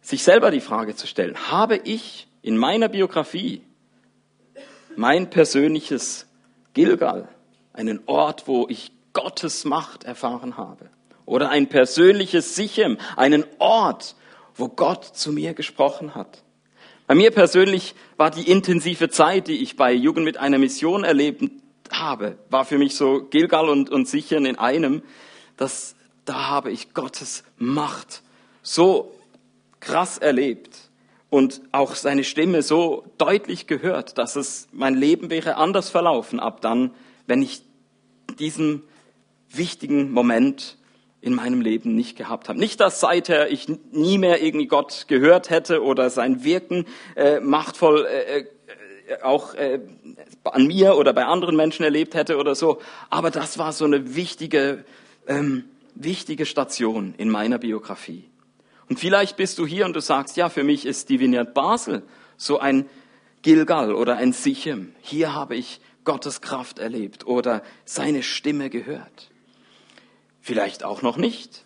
sich 0.00 0.22
selber 0.22 0.50
die 0.50 0.60
Frage 0.60 0.94
zu 0.94 1.06
stellen, 1.06 1.50
habe 1.50 1.76
ich 1.76 2.28
in 2.42 2.56
meiner 2.56 2.88
Biografie 2.88 3.60
mein 4.96 5.30
persönliches 5.30 6.26
Gilgal, 6.74 7.28
einen 7.72 8.00
Ort, 8.06 8.46
wo 8.46 8.66
ich 8.68 8.92
Gottes 9.12 9.64
Macht 9.64 10.04
erfahren 10.04 10.56
habe? 10.56 10.90
Oder 11.24 11.50
ein 11.50 11.68
persönliches 11.68 12.54
Sichem, 12.54 12.98
einen 13.16 13.44
Ort, 13.58 14.14
wo 14.54 14.68
Gott 14.68 15.04
zu 15.04 15.32
mir 15.32 15.54
gesprochen 15.54 16.14
hat? 16.14 16.42
Bei 17.06 17.14
mir 17.14 17.30
persönlich 17.30 17.94
war 18.16 18.30
die 18.30 18.50
intensive 18.50 19.08
Zeit, 19.08 19.48
die 19.48 19.62
ich 19.62 19.76
bei 19.76 19.92
Jugend 19.92 20.24
mit 20.24 20.38
einer 20.38 20.58
Mission 20.58 21.04
erlebt 21.04 21.44
habe, 21.90 22.36
war 22.50 22.64
für 22.64 22.78
mich 22.78 22.96
so 22.96 23.22
Gilgal 23.30 23.68
und, 23.68 23.90
und 23.90 24.08
Sichern 24.08 24.44
in 24.44 24.58
einem, 24.58 25.02
dass 25.56 25.94
da 26.24 26.48
habe 26.48 26.72
ich 26.72 26.94
Gottes 26.94 27.44
Macht 27.58 28.22
so 28.62 29.12
krass 29.78 30.18
erlebt, 30.18 30.86
und 31.36 31.60
auch 31.72 31.94
seine 31.94 32.24
Stimme 32.24 32.62
so 32.62 33.04
deutlich 33.18 33.66
gehört, 33.66 34.18
dass 34.18 34.36
es 34.36 34.68
mein 34.72 34.94
Leben 34.94 35.30
wäre 35.30 35.56
anders 35.56 35.90
verlaufen 35.90 36.40
ab 36.40 36.60
dann, 36.60 36.92
wenn 37.26 37.42
ich 37.42 37.62
diesen 38.38 38.82
wichtigen 39.50 40.12
Moment 40.12 40.78
in 41.26 41.34
meinem 41.34 41.60
Leben 41.60 41.96
nicht 41.96 42.16
gehabt 42.16 42.48
habe. 42.48 42.56
Nicht, 42.60 42.78
dass 42.78 43.00
seither 43.00 43.50
ich 43.50 43.66
nie 43.90 44.16
mehr 44.16 44.40
irgendwie 44.42 44.68
Gott 44.68 45.06
gehört 45.08 45.50
hätte 45.50 45.82
oder 45.82 46.08
sein 46.08 46.44
Wirken 46.44 46.86
äh, 47.16 47.40
machtvoll 47.40 48.06
äh, 48.06 48.38
äh, 48.38 49.22
auch 49.22 49.54
äh, 49.54 49.80
an 50.44 50.68
mir 50.68 50.96
oder 50.96 51.12
bei 51.12 51.24
anderen 51.24 51.56
Menschen 51.56 51.82
erlebt 51.82 52.14
hätte 52.14 52.36
oder 52.36 52.54
so, 52.54 52.80
aber 53.10 53.32
das 53.32 53.58
war 53.58 53.72
so 53.72 53.84
eine 53.84 54.14
wichtige, 54.14 54.84
ähm, 55.26 55.64
wichtige 55.96 56.46
Station 56.46 57.12
in 57.18 57.28
meiner 57.28 57.58
Biografie. 57.58 58.30
Und 58.88 59.00
vielleicht 59.00 59.36
bist 59.36 59.58
du 59.58 59.66
hier 59.66 59.84
und 59.84 59.96
du 59.96 60.00
sagst, 60.00 60.36
ja, 60.36 60.48
für 60.48 60.62
mich 60.62 60.86
ist 60.86 61.08
die 61.08 61.18
Vineyard 61.18 61.54
Basel 61.54 62.04
so 62.36 62.60
ein 62.60 62.88
Gilgal 63.42 63.92
oder 63.92 64.16
ein 64.16 64.32
Sichem. 64.32 64.94
Hier 65.00 65.34
habe 65.34 65.56
ich 65.56 65.80
Gottes 66.04 66.40
Kraft 66.40 66.78
erlebt 66.78 67.26
oder 67.26 67.64
seine 67.84 68.22
Stimme 68.22 68.70
gehört. 68.70 69.32
Vielleicht 70.46 70.84
auch 70.84 71.02
noch 71.02 71.16
nicht. 71.16 71.64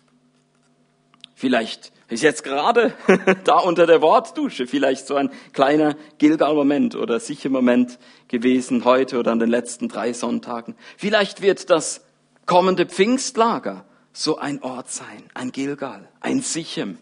Vielleicht 1.35 1.91
ist 2.07 2.23
jetzt 2.23 2.43
gerade 2.43 2.95
da 3.43 3.59
unter 3.59 3.85
der 3.85 4.01
Wortdusche 4.01 4.65
vielleicht 4.65 5.05
so 5.05 5.13
ein 5.13 5.29
kleiner 5.53 5.95
Gilgal-Moment 6.17 6.95
oder 6.95 7.19
sicher 7.19 7.49
Moment 7.49 7.99
gewesen 8.27 8.83
heute 8.83 9.19
oder 9.19 9.33
an 9.33 9.37
den 9.37 9.51
letzten 9.51 9.87
drei 9.87 10.13
Sonntagen. 10.13 10.73
Vielleicht 10.97 11.43
wird 11.43 11.69
das 11.69 12.03
kommende 12.47 12.87
Pfingstlager 12.87 13.85
so 14.13 14.39
ein 14.39 14.63
Ort 14.63 14.89
sein, 14.89 15.25
ein 15.35 15.51
Gilgal, 15.51 16.09
ein 16.19 16.41
Sichem. 16.41 16.97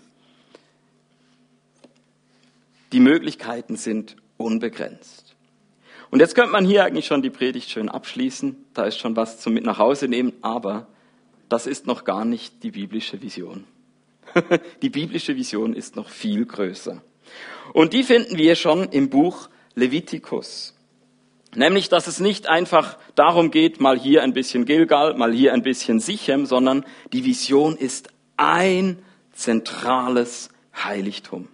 Die 2.92 3.00
Möglichkeiten 3.00 3.78
sind 3.78 4.18
unbegrenzt. 4.36 5.34
Und 6.12 6.20
jetzt 6.20 6.36
könnte 6.36 6.52
man 6.52 6.66
hier 6.66 6.84
eigentlich 6.84 7.06
schon 7.06 7.22
die 7.22 7.30
Predigt 7.30 7.70
schön 7.70 7.88
abschließen. 7.88 8.66
Da 8.74 8.84
ist 8.84 8.98
schon 8.98 9.16
was 9.16 9.40
zum 9.40 9.54
mit 9.54 9.64
nach 9.64 9.78
Hause 9.78 10.10
nehmen. 10.10 10.34
Aber 10.42 10.86
das 11.50 11.68
ist 11.68 11.88
noch 11.88 12.04
gar 12.04 12.26
nicht 12.26 12.64
die 12.64 12.72
biblische 12.72 13.22
Vision. 13.22 13.66
die 14.82 14.90
biblische 14.90 15.36
Vision 15.36 15.74
ist 15.74 15.96
noch 15.96 16.10
viel 16.10 16.46
größer. 16.46 17.02
Und 17.74 17.94
die 17.94 18.04
finden 18.04 18.38
wir 18.38 18.56
schon 18.56 18.90
im 18.90 19.10
Buch 19.10 19.50
Levitikus. 19.76 20.76
Nämlich, 21.56 21.90
dass 21.90 22.08
es 22.08 22.20
nicht 22.20 22.48
einfach 22.48 22.98
darum 23.16 23.50
geht, 23.50 23.82
mal 23.82 23.98
hier 23.98 24.22
ein 24.22 24.34
bisschen 24.34 24.66
Gilgal, 24.66 25.16
mal 25.16 25.34
hier 25.34 25.54
ein 25.54 25.64
bisschen 25.64 26.00
Sichem, 26.00 26.46
sondern 26.46 26.86
die 27.12 27.26
Vision 27.26 27.76
ist 27.76 28.10
ein 28.38 29.00
zentrales 29.34 30.50
Heiligtum. 30.76 31.48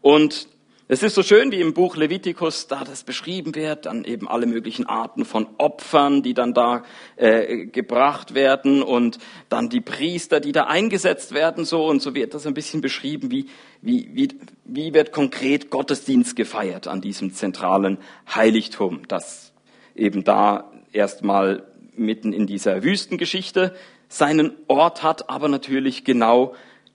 Und 0.00 0.48
es 0.88 1.02
ist 1.02 1.14
so 1.14 1.22
schön, 1.22 1.52
wie 1.52 1.60
im 1.60 1.74
Buch 1.74 1.96
Levitikus 1.96 2.66
da 2.66 2.82
das 2.84 3.04
beschrieben 3.04 3.54
wird, 3.54 3.86
dann 3.86 4.04
eben 4.04 4.28
alle 4.28 4.46
möglichen 4.46 4.84
Arten 4.84 5.24
von 5.24 5.46
Opfern, 5.56 6.22
die 6.22 6.34
dann 6.34 6.54
da 6.54 6.82
äh, 7.16 7.66
gebracht 7.66 8.34
werden 8.34 8.82
und 8.82 9.18
dann 9.48 9.68
die 9.68 9.80
Priester, 9.80 10.40
die 10.40 10.52
da 10.52 10.64
eingesetzt 10.64 11.34
werden, 11.34 11.64
so 11.64 11.86
und 11.86 12.02
so 12.02 12.14
wird 12.14 12.34
das 12.34 12.46
ein 12.46 12.54
bisschen 12.54 12.80
beschrieben, 12.80 13.30
wie, 13.30 13.46
wie, 13.80 14.10
wie, 14.12 14.28
wie 14.64 14.92
wird 14.92 15.12
konkret 15.12 15.70
Gottesdienst 15.70 16.34
gefeiert 16.34 16.88
an 16.88 17.00
diesem 17.00 17.32
zentralen 17.32 17.98
Heiligtum, 18.34 19.06
das 19.06 19.52
eben 19.94 20.24
da 20.24 20.72
erstmal 20.92 21.62
mitten 21.94 22.32
in 22.32 22.46
dieser 22.46 22.82
Wüstengeschichte 22.82 23.74
seinen 24.08 24.52
Ort 24.66 25.02
hat, 25.02 25.30
aber 25.30 25.48
natürlich 25.48 26.04
genau 26.04 26.54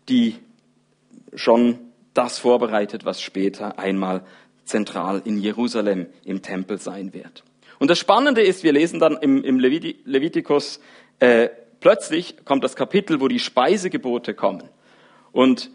die 0.10 0.36
schon 1.34 1.80
das 2.18 2.40
vorbereitet, 2.40 3.06
was 3.06 3.22
später 3.22 3.78
einmal 3.80 4.24
zentral 4.66 5.22
in 5.24 5.38
Jerusalem 5.40 6.08
im 6.26 6.42
Tempel 6.42 6.80
sein 6.80 7.14
wird. 7.14 7.44
Und 7.80 7.90
das 7.90 8.00
Spannende 8.00 8.42
ist, 8.42 8.64
wir 8.64 8.74
lesen 8.74 9.00
dann 9.00 9.18
im, 9.18 9.44
im 9.44 9.60
Levitikus, 9.60 10.80
äh, 11.20 11.50
plötzlich 11.80 12.44
kommt 12.44 12.64
das 12.64 12.76
Kapitel, 12.76 13.22
wo 13.22 13.28
die 13.28 13.40
Speisegebote 13.40 14.34
kommen. 14.34 14.64
Und 15.32 15.70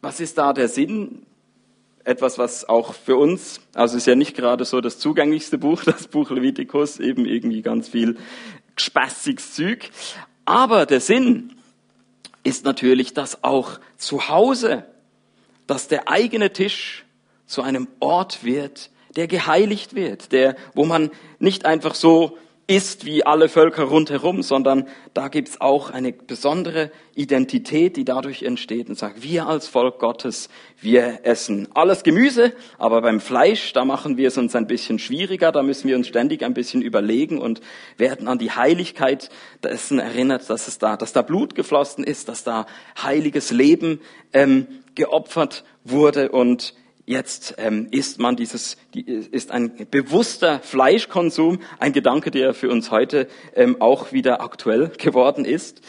was 0.00 0.20
ist 0.20 0.38
da 0.38 0.52
der 0.52 0.68
Sinn? 0.68 1.26
Etwas, 2.04 2.38
was 2.38 2.68
auch 2.68 2.94
für 2.94 3.16
uns, 3.16 3.60
also 3.74 3.96
ist 3.96 4.06
ja 4.06 4.14
nicht 4.14 4.36
gerade 4.36 4.64
so 4.64 4.80
das 4.80 5.00
zugänglichste 5.00 5.58
Buch, 5.58 5.82
das 5.84 6.06
Buch 6.06 6.30
Levitikus, 6.30 7.00
eben 7.00 7.26
irgendwie 7.26 7.62
ganz 7.62 7.88
viel 7.88 8.16
spaßiges 8.76 9.54
Zeug. 9.54 9.90
Aber 10.44 10.86
der 10.86 11.00
Sinn 11.00 11.54
ist 12.44 12.64
natürlich, 12.64 13.12
dass 13.12 13.42
auch 13.42 13.80
zu 13.96 14.28
Hause 14.28 14.84
dass 15.66 15.88
der 15.88 16.08
eigene 16.08 16.52
Tisch 16.52 17.04
zu 17.46 17.62
einem 17.62 17.88
Ort 18.00 18.44
wird, 18.44 18.90
der 19.16 19.26
geheiligt 19.26 19.94
wird, 19.94 20.32
der, 20.32 20.56
wo 20.74 20.84
man 20.84 21.10
nicht 21.38 21.64
einfach 21.64 21.94
so 21.94 22.36
ist 22.68 23.04
wie 23.04 23.24
alle 23.24 23.48
Völker 23.48 23.84
rundherum, 23.84 24.42
sondern 24.42 24.88
da 25.14 25.28
gibt's 25.28 25.60
auch 25.60 25.90
eine 25.90 26.12
besondere 26.12 26.90
Identität, 27.14 27.96
die 27.96 28.04
dadurch 28.04 28.42
entsteht 28.42 28.88
und 28.88 28.98
sagt, 28.98 29.22
wir 29.22 29.46
als 29.46 29.68
Volk 29.68 30.00
Gottes, 30.00 30.48
wir 30.80 31.20
essen 31.22 31.68
alles 31.74 32.02
Gemüse, 32.02 32.52
aber 32.76 33.02
beim 33.02 33.20
Fleisch, 33.20 33.72
da 33.72 33.84
machen 33.84 34.16
wir 34.16 34.28
es 34.28 34.36
uns 34.36 34.56
ein 34.56 34.66
bisschen 34.66 34.98
schwieriger, 34.98 35.52
da 35.52 35.62
müssen 35.62 35.86
wir 35.86 35.96
uns 35.96 36.08
ständig 36.08 36.42
ein 36.42 36.54
bisschen 36.54 36.82
überlegen 36.82 37.38
und 37.38 37.60
werden 37.98 38.26
an 38.26 38.38
die 38.38 38.50
Heiligkeit 38.50 39.30
dessen 39.62 40.00
erinnert, 40.00 40.50
dass 40.50 40.66
es 40.66 40.78
da, 40.78 40.96
dass 40.96 41.12
da 41.12 41.22
Blut 41.22 41.54
geflossen 41.54 42.02
ist, 42.02 42.28
dass 42.28 42.42
da 42.42 42.66
heiliges 43.00 43.52
Leben 43.52 44.00
ähm, 44.32 44.66
geopfert 44.96 45.62
wurde 45.84 46.30
und 46.30 46.74
jetzt 47.06 47.54
ähm, 47.58 47.86
ist 47.92 48.18
man 48.18 48.34
dieses, 48.34 48.76
die, 48.92 49.02
ist 49.02 49.52
ein 49.52 49.86
bewusster 49.90 50.58
Fleischkonsum, 50.58 51.60
ein 51.78 51.92
Gedanke, 51.92 52.32
der 52.32 52.52
für 52.52 52.68
uns 52.68 52.90
heute 52.90 53.28
ähm, 53.54 53.80
auch 53.80 54.12
wieder 54.12 54.40
aktuell 54.40 54.88
geworden 54.88 55.44
ist. 55.44 55.80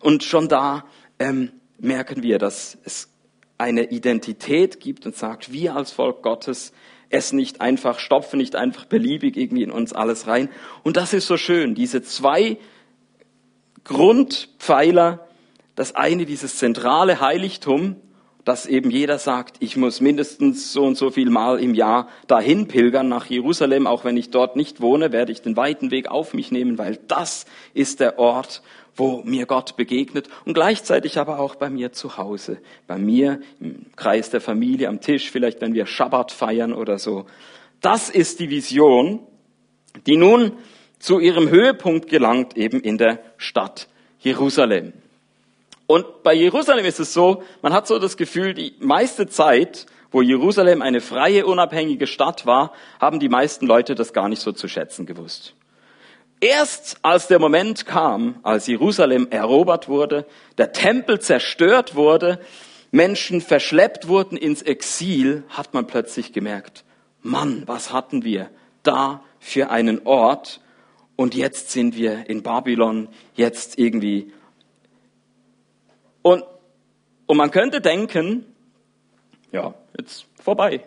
Und 0.00 0.24
schon 0.24 0.48
da 0.48 0.84
ähm, 1.18 1.52
merken 1.78 2.22
wir, 2.22 2.38
dass 2.38 2.76
es 2.84 3.08
eine 3.56 3.84
Identität 3.90 4.80
gibt 4.80 5.06
und 5.06 5.16
sagt, 5.16 5.52
wir 5.52 5.76
als 5.76 5.92
Volk 5.92 6.22
Gottes 6.22 6.72
essen 7.08 7.36
nicht 7.36 7.60
einfach, 7.60 8.00
stopfen 8.00 8.38
nicht 8.38 8.56
einfach 8.56 8.84
beliebig 8.84 9.36
irgendwie 9.36 9.62
in 9.62 9.70
uns 9.70 9.92
alles 9.92 10.26
rein. 10.26 10.48
Und 10.82 10.96
das 10.96 11.12
ist 11.12 11.28
so 11.28 11.36
schön, 11.36 11.76
diese 11.76 12.02
zwei 12.02 12.58
Grundpfeiler, 13.84 15.28
das 15.76 15.94
eine 15.94 16.26
dieses 16.26 16.58
zentrale 16.58 17.20
Heiligtum, 17.20 17.96
dass 18.44 18.66
eben 18.66 18.90
jeder 18.90 19.18
sagt, 19.18 19.56
ich 19.60 19.76
muss 19.76 20.00
mindestens 20.00 20.72
so 20.72 20.84
und 20.84 20.96
so 20.96 21.10
viel 21.10 21.30
Mal 21.30 21.58
im 21.60 21.74
Jahr 21.74 22.08
dahin 22.26 22.68
pilgern 22.68 23.08
nach 23.08 23.26
Jerusalem, 23.26 23.86
auch 23.86 24.04
wenn 24.04 24.16
ich 24.16 24.30
dort 24.30 24.56
nicht 24.56 24.80
wohne, 24.80 25.12
werde 25.12 25.32
ich 25.32 25.40
den 25.40 25.56
weiten 25.56 25.90
Weg 25.90 26.08
auf 26.08 26.34
mich 26.34 26.52
nehmen, 26.52 26.76
weil 26.76 26.98
das 27.08 27.46
ist 27.72 28.00
der 28.00 28.18
Ort, 28.18 28.62
wo 28.96 29.22
mir 29.24 29.46
Gott 29.46 29.76
begegnet 29.76 30.28
und 30.44 30.54
gleichzeitig 30.54 31.18
aber 31.18 31.40
auch 31.40 31.56
bei 31.56 31.70
mir 31.70 31.92
zu 31.92 32.16
Hause, 32.16 32.58
bei 32.86 32.98
mir 32.98 33.40
im 33.60 33.86
Kreis 33.96 34.30
der 34.30 34.40
Familie, 34.40 34.88
am 34.88 35.00
Tisch, 35.00 35.30
vielleicht 35.30 35.60
wenn 35.60 35.74
wir 35.74 35.86
Schabbat 35.86 36.30
feiern 36.30 36.72
oder 36.72 36.98
so. 36.98 37.26
Das 37.80 38.08
ist 38.08 38.40
die 38.40 38.50
Vision, 38.50 39.20
die 40.06 40.16
nun 40.16 40.52
zu 40.98 41.18
ihrem 41.18 41.48
Höhepunkt 41.48 42.08
gelangt, 42.08 42.56
eben 42.56 42.80
in 42.80 42.98
der 42.98 43.20
Stadt 43.36 43.88
Jerusalem. 44.20 44.92
Und 45.86 46.22
bei 46.22 46.32
Jerusalem 46.32 46.84
ist 46.84 47.00
es 47.00 47.12
so, 47.12 47.42
man 47.62 47.72
hat 47.72 47.86
so 47.86 47.98
das 47.98 48.16
Gefühl, 48.16 48.54
die 48.54 48.74
meiste 48.80 49.26
Zeit, 49.26 49.86
wo 50.10 50.22
Jerusalem 50.22 50.80
eine 50.80 51.00
freie, 51.00 51.44
unabhängige 51.44 52.06
Stadt 52.06 52.46
war, 52.46 52.72
haben 53.00 53.20
die 53.20 53.28
meisten 53.28 53.66
Leute 53.66 53.94
das 53.94 54.12
gar 54.12 54.28
nicht 54.28 54.40
so 54.40 54.52
zu 54.52 54.68
schätzen 54.68 55.06
gewusst. 55.06 55.54
Erst 56.40 56.98
als 57.02 57.26
der 57.26 57.38
Moment 57.38 57.86
kam, 57.86 58.38
als 58.42 58.66
Jerusalem 58.66 59.28
erobert 59.30 59.88
wurde, 59.88 60.26
der 60.58 60.72
Tempel 60.72 61.20
zerstört 61.20 61.94
wurde, 61.94 62.38
Menschen 62.90 63.40
verschleppt 63.40 64.08
wurden 64.08 64.36
ins 64.36 64.62
Exil, 64.62 65.42
hat 65.48 65.74
man 65.74 65.86
plötzlich 65.86 66.32
gemerkt, 66.32 66.84
Mann, 67.22 67.64
was 67.66 67.92
hatten 67.92 68.24
wir 68.24 68.50
da 68.82 69.24
für 69.40 69.70
einen 69.70 70.06
Ort? 70.06 70.60
Und 71.16 71.34
jetzt 71.34 71.70
sind 71.70 71.96
wir 71.96 72.28
in 72.28 72.42
Babylon, 72.42 73.08
jetzt 73.34 73.78
irgendwie 73.78 74.32
und, 76.24 76.42
und 77.26 77.36
man 77.36 77.50
könnte 77.50 77.82
denken, 77.82 78.46
ja, 79.52 79.74
jetzt 79.98 80.24
vorbei. 80.42 80.82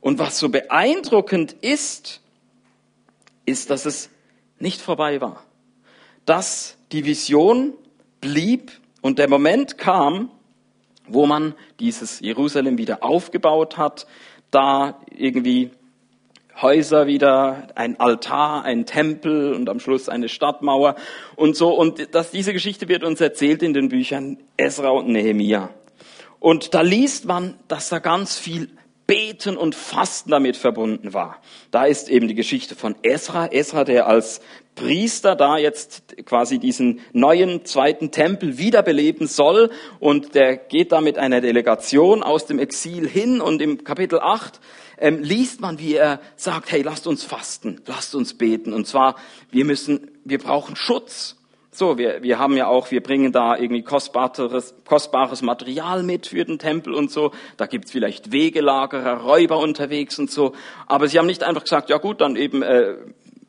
Und 0.00 0.20
was 0.20 0.38
so 0.38 0.50
beeindruckend 0.50 1.52
ist, 1.52 2.20
ist, 3.44 3.70
dass 3.70 3.86
es 3.86 4.10
nicht 4.60 4.80
vorbei 4.80 5.20
war. 5.20 5.42
Dass 6.26 6.76
die 6.92 7.04
Vision 7.04 7.74
blieb 8.20 8.70
und 9.02 9.18
der 9.18 9.28
Moment 9.28 9.78
kam, 9.78 10.30
wo 11.08 11.26
man 11.26 11.56
dieses 11.80 12.20
Jerusalem 12.20 12.78
wieder 12.78 13.02
aufgebaut 13.02 13.78
hat, 13.78 14.06
da 14.52 15.00
irgendwie 15.10 15.72
Häuser 16.60 17.06
wieder, 17.06 17.68
ein 17.74 17.98
Altar, 17.98 18.64
ein 18.64 18.86
Tempel 18.86 19.54
und 19.54 19.68
am 19.68 19.80
Schluss 19.80 20.08
eine 20.08 20.28
Stadtmauer 20.28 20.96
und 21.36 21.56
so. 21.56 21.74
Und 21.74 22.14
das, 22.14 22.30
diese 22.30 22.52
Geschichte 22.52 22.88
wird 22.88 23.04
uns 23.04 23.20
erzählt 23.20 23.62
in 23.62 23.74
den 23.74 23.88
Büchern 23.88 24.38
Esra 24.56 24.90
und 24.90 25.08
Nehemia. 25.08 25.70
Und 26.38 26.74
da 26.74 26.82
liest 26.82 27.24
man, 27.24 27.54
dass 27.68 27.88
da 27.88 27.98
ganz 27.98 28.38
viel 28.38 28.68
Beten 29.06 29.56
und 29.56 29.74
Fasten 29.74 30.30
damit 30.30 30.56
verbunden 30.56 31.12
war. 31.12 31.42
Da 31.70 31.84
ist 31.84 32.08
eben 32.08 32.26
die 32.26 32.34
Geschichte 32.34 32.74
von 32.74 32.94
Esra. 33.02 33.46
Esra, 33.46 33.84
der 33.84 34.06
als 34.06 34.40
Priester 34.74 35.36
da 35.36 35.58
jetzt 35.58 36.16
quasi 36.24 36.58
diesen 36.58 37.00
neuen 37.12 37.64
zweiten 37.64 38.10
Tempel 38.10 38.56
wiederbeleben 38.56 39.26
soll. 39.26 39.70
Und 40.00 40.34
der 40.34 40.56
geht 40.56 40.92
da 40.92 41.00
mit 41.00 41.18
einer 41.18 41.42
Delegation 41.42 42.22
aus 42.22 42.46
dem 42.46 42.58
Exil 42.58 43.06
hin. 43.06 43.42
Und 43.42 43.60
im 43.60 43.84
Kapitel 43.84 44.20
8 44.20 44.58
ähm, 44.98 45.22
liest 45.22 45.60
man, 45.60 45.78
wie 45.78 45.94
er 45.94 46.20
sagt, 46.36 46.72
hey, 46.72 46.82
lasst 46.82 47.06
uns 47.06 47.24
fasten, 47.24 47.80
lasst 47.86 48.14
uns 48.14 48.34
beten. 48.34 48.72
Und 48.72 48.86
zwar, 48.86 49.16
wir 49.50 49.64
müssen, 49.64 50.10
wir 50.24 50.38
brauchen 50.38 50.76
Schutz. 50.76 51.36
So, 51.70 51.98
wir, 51.98 52.22
wir 52.22 52.38
haben 52.38 52.56
ja 52.56 52.68
auch, 52.68 52.92
wir 52.92 53.02
bringen 53.02 53.32
da 53.32 53.56
irgendwie 53.56 53.82
kostbares, 53.82 54.74
kostbares 54.84 55.42
Material 55.42 56.04
mit 56.04 56.28
für 56.28 56.44
den 56.44 56.58
Tempel 56.58 56.94
und 56.94 57.10
so. 57.10 57.32
Da 57.56 57.66
gibt's 57.66 57.90
vielleicht 57.90 58.30
Wegelagerer, 58.30 59.22
Räuber 59.22 59.58
unterwegs 59.58 60.18
und 60.18 60.30
so. 60.30 60.52
Aber 60.86 61.08
sie 61.08 61.18
haben 61.18 61.26
nicht 61.26 61.42
einfach 61.42 61.64
gesagt, 61.64 61.90
ja 61.90 61.98
gut, 61.98 62.20
dann 62.20 62.36
eben 62.36 62.62
äh, 62.62 62.94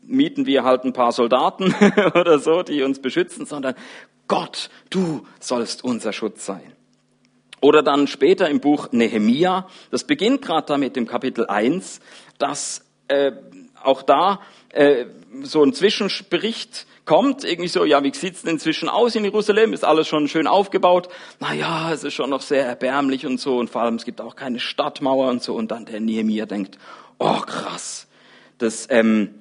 mieten 0.07 0.45
wir 0.45 0.63
halt 0.63 0.83
ein 0.85 0.93
paar 0.93 1.11
Soldaten 1.11 1.73
oder 2.15 2.39
so, 2.39 2.63
die 2.63 2.81
uns 2.81 2.99
beschützen, 2.99 3.45
sondern 3.45 3.75
Gott, 4.27 4.69
du 4.89 5.25
sollst 5.39 5.83
unser 5.83 6.11
Schutz 6.11 6.45
sein. 6.45 6.74
Oder 7.65 7.81
dann 7.81 8.05
später 8.05 8.47
im 8.47 8.59
Buch 8.59 8.89
Nehemia, 8.91 9.67
das 9.89 10.03
beginnt 10.03 10.43
gerade 10.43 10.67
damit 10.67 10.97
im 10.97 11.07
Kapitel 11.07 11.47
1, 11.47 11.99
dass 12.37 12.85
äh, 13.07 13.31
auch 13.81 14.03
da 14.03 14.39
äh, 14.69 15.05
so 15.41 15.63
ein 15.63 15.73
Zwischenbericht 15.73 16.85
kommt, 17.05 17.43
irgendwie 17.43 17.67
so, 17.67 17.83
ja, 17.83 18.03
wie 18.03 18.13
sieht's 18.13 18.43
denn 18.43 18.51
inzwischen 18.51 18.87
aus 18.87 19.15
in 19.15 19.23
Jerusalem? 19.23 19.73
Ist 19.73 19.83
alles 19.83 20.07
schon 20.07 20.27
schön 20.27 20.45
aufgebaut? 20.45 21.09
Naja, 21.39 21.91
es 21.91 22.03
ist 22.03 22.13
schon 22.13 22.29
noch 22.29 22.41
sehr 22.41 22.67
erbärmlich 22.67 23.25
und 23.25 23.39
so 23.39 23.57
und 23.57 23.71
vor 23.71 23.81
allem 23.81 23.95
es 23.95 24.05
gibt 24.05 24.21
auch 24.21 24.35
keine 24.35 24.59
Stadtmauer 24.59 25.29
und 25.29 25.41
so 25.41 25.55
und 25.55 25.71
dann 25.71 25.85
der 25.85 25.99
Nehemiah 25.99 26.45
denkt, 26.45 26.77
oh 27.17 27.39
krass, 27.39 28.05
das, 28.59 28.85
ähm, 28.91 29.33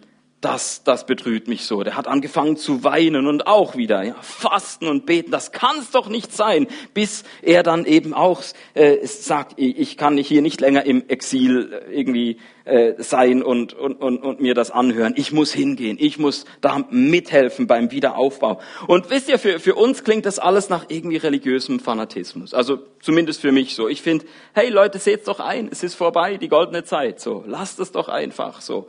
das, 0.45 0.85
das 0.85 1.07
betrüht 1.07 1.49
mich 1.49 1.65
so. 1.65 1.83
Der 1.83 1.97
hat 1.97 2.07
angefangen 2.07 2.57
zu 2.57 2.85
weinen 2.85 3.27
und 3.27 3.47
auch 3.47 3.77
wieder 3.77 4.03
ja, 4.03 4.15
fasten 4.21 4.89
und 4.89 5.07
beten. 5.07 5.31
Das 5.31 5.53
kann's 5.53 5.91
doch 5.91 6.09
nicht 6.09 6.35
sein, 6.35 6.67
bis 6.93 7.25
er 7.41 7.63
dann 7.63 7.87
eben 7.87 8.13
auch 8.13 8.43
äh, 8.75 9.07
sagt, 9.07 9.55
ich 9.57 9.97
kann 9.97 10.19
hier 10.19 10.43
nicht 10.43 10.61
länger 10.61 10.85
im 10.85 11.09
Exil 11.09 11.73
äh, 11.73 11.99
irgendwie 11.99 12.37
äh, 12.65 12.93
sein 12.99 13.43
und, 13.43 13.73
und, 13.73 13.95
und, 14.03 14.19
und 14.19 14.41
mir 14.41 14.55
das 14.55 14.71
anhören. 14.71 15.15
Ich 15.17 15.33
muss 15.33 15.51
hingehen. 15.53 15.97
Ich 15.99 16.19
muss 16.19 16.45
da 16.61 16.85
mithelfen 16.91 17.67
beim 17.67 17.91
Wiederaufbau. 17.91 18.61
Und 18.87 19.09
wisst 19.09 19.31
ihr, 19.31 19.39
für, 19.39 19.59
für 19.59 19.75
uns 19.75 20.05
klingt 20.05 20.27
das 20.27 20.39
alles 20.39 20.69
nach 20.69 20.87
irgendwie 20.89 21.17
religiösem 21.17 21.81
Fanatismus. 21.81 22.53
Also 22.53 22.81
zumindest 23.01 23.41
für 23.41 23.53
mich 23.53 23.75
so. 23.75 23.89
Ich 23.89 24.03
finde, 24.03 24.27
hey 24.53 24.69
Leute, 24.69 24.99
seht's 24.99 25.25
doch 25.25 25.41
ein. 25.41 25.69
Es 25.73 25.83
ist 25.83 25.95
vorbei, 25.95 26.37
die 26.37 26.49
goldene 26.49 26.85
Zeit. 26.85 27.19
So, 27.19 27.45
lasst 27.47 27.81
es 27.81 27.93
doch 27.93 28.09
einfach 28.09 28.61
so. 28.61 28.89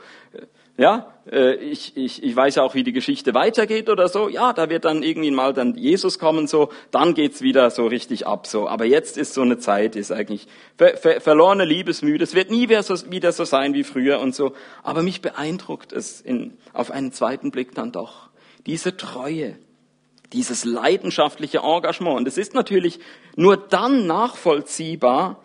Ja, 0.78 1.14
äh, 1.32 1.56
ich, 1.56 1.96
ich, 1.96 2.22
ich 2.22 2.36
weiß 2.36 2.58
auch, 2.58 2.76
wie 2.76 2.84
die 2.84 2.92
Geschichte 2.92 3.34
weitergeht 3.34 3.90
oder 3.90 4.10
so. 4.10 4.28
Ja, 4.28 4.52
da 4.52 4.70
wird 4.70 4.84
dann 4.84 5.04
irgendwie 5.04 5.32
mal 5.32 5.54
dann 5.54 5.76
Jesus 5.76 6.20
kommen, 6.20 6.48
so, 6.48 6.70
dann 6.92 7.14
geht's 7.14 7.42
wieder 7.42 7.70
so 7.70 7.88
richtig 7.88 8.28
ab, 8.28 8.46
so. 8.46 8.68
Aber 8.68 8.84
jetzt 8.84 9.18
ist 9.18 9.34
so 9.34 9.42
eine 9.42 9.58
Zeit, 9.58 9.96
ist 9.96 10.12
eigentlich 10.12 10.48
ver, 10.78 10.98
ver, 10.98 11.22
verlorene 11.22 11.64
Liebesmüde. 11.64 12.24
Es 12.26 12.36
wird 12.36 12.52
nie 12.52 12.68
wieder 12.68 12.84
so, 12.84 13.10
wieder 13.10 13.32
so 13.32 13.46
sein 13.46 13.74
wie 13.74 13.86
früher 13.86 14.20
und 14.20 14.36
so. 14.36 14.54
Aber 14.84 15.02
mich 15.02 15.22
beeindruckt 15.22 15.94
es 15.94 16.20
in, 16.20 16.58
auf 16.74 16.92
einen 16.92 17.14
zweiten 17.14 17.52
Blick 17.52 17.74
dann 17.74 17.94
doch. 17.94 18.30
Diese 18.66 18.98
Treue, 18.98 19.56
dieses 20.34 20.66
leidenschaftliche 20.66 21.60
Engagement. 21.60 22.18
Und 22.18 22.28
es 22.28 22.38
ist 22.38 22.54
natürlich 22.54 23.00
nur 23.38 23.56
dann 23.56 24.08
nachvollziehbar, 24.08 25.42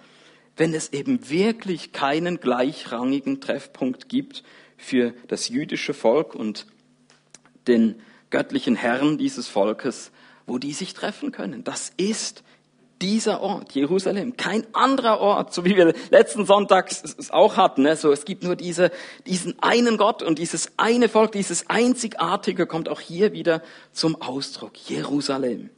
wenn 0.56 0.74
es 0.74 0.92
eben 0.92 1.30
wirklich 1.30 1.92
keinen 1.92 2.40
gleichrangigen 2.40 3.40
Treffpunkt 3.40 4.08
gibt 4.08 4.42
für 4.80 5.14
das 5.28 5.48
jüdische 5.48 5.94
Volk 5.94 6.34
und 6.34 6.66
den 7.68 8.00
göttlichen 8.30 8.76
Herrn 8.76 9.18
dieses 9.18 9.46
Volkes, 9.48 10.10
wo 10.46 10.58
die 10.58 10.72
sich 10.72 10.94
treffen 10.94 11.32
können. 11.32 11.64
Das 11.64 11.92
ist 11.96 12.42
dieser 13.02 13.40
Ort, 13.40 13.72
Jerusalem, 13.72 14.36
kein 14.36 14.66
anderer 14.74 15.20
Ort, 15.20 15.54
so 15.54 15.64
wie 15.64 15.74
wir 15.74 15.94
letzten 16.10 16.44
Sonntag 16.44 16.90
es 16.90 17.30
auch 17.30 17.56
hatten. 17.56 17.82
Ne? 17.82 17.96
So, 17.96 18.12
es 18.12 18.24
gibt 18.24 18.42
nur 18.42 18.56
diese, 18.56 18.90
diesen 19.26 19.58
einen 19.62 19.96
Gott 19.96 20.22
und 20.22 20.38
dieses 20.38 20.72
eine 20.76 21.08
Volk, 21.08 21.32
dieses 21.32 21.70
einzigartige 21.70 22.66
kommt 22.66 22.88
auch 22.88 23.00
hier 23.00 23.32
wieder 23.32 23.62
zum 23.92 24.20
Ausdruck. 24.20 24.72
Jerusalem. 24.88 25.70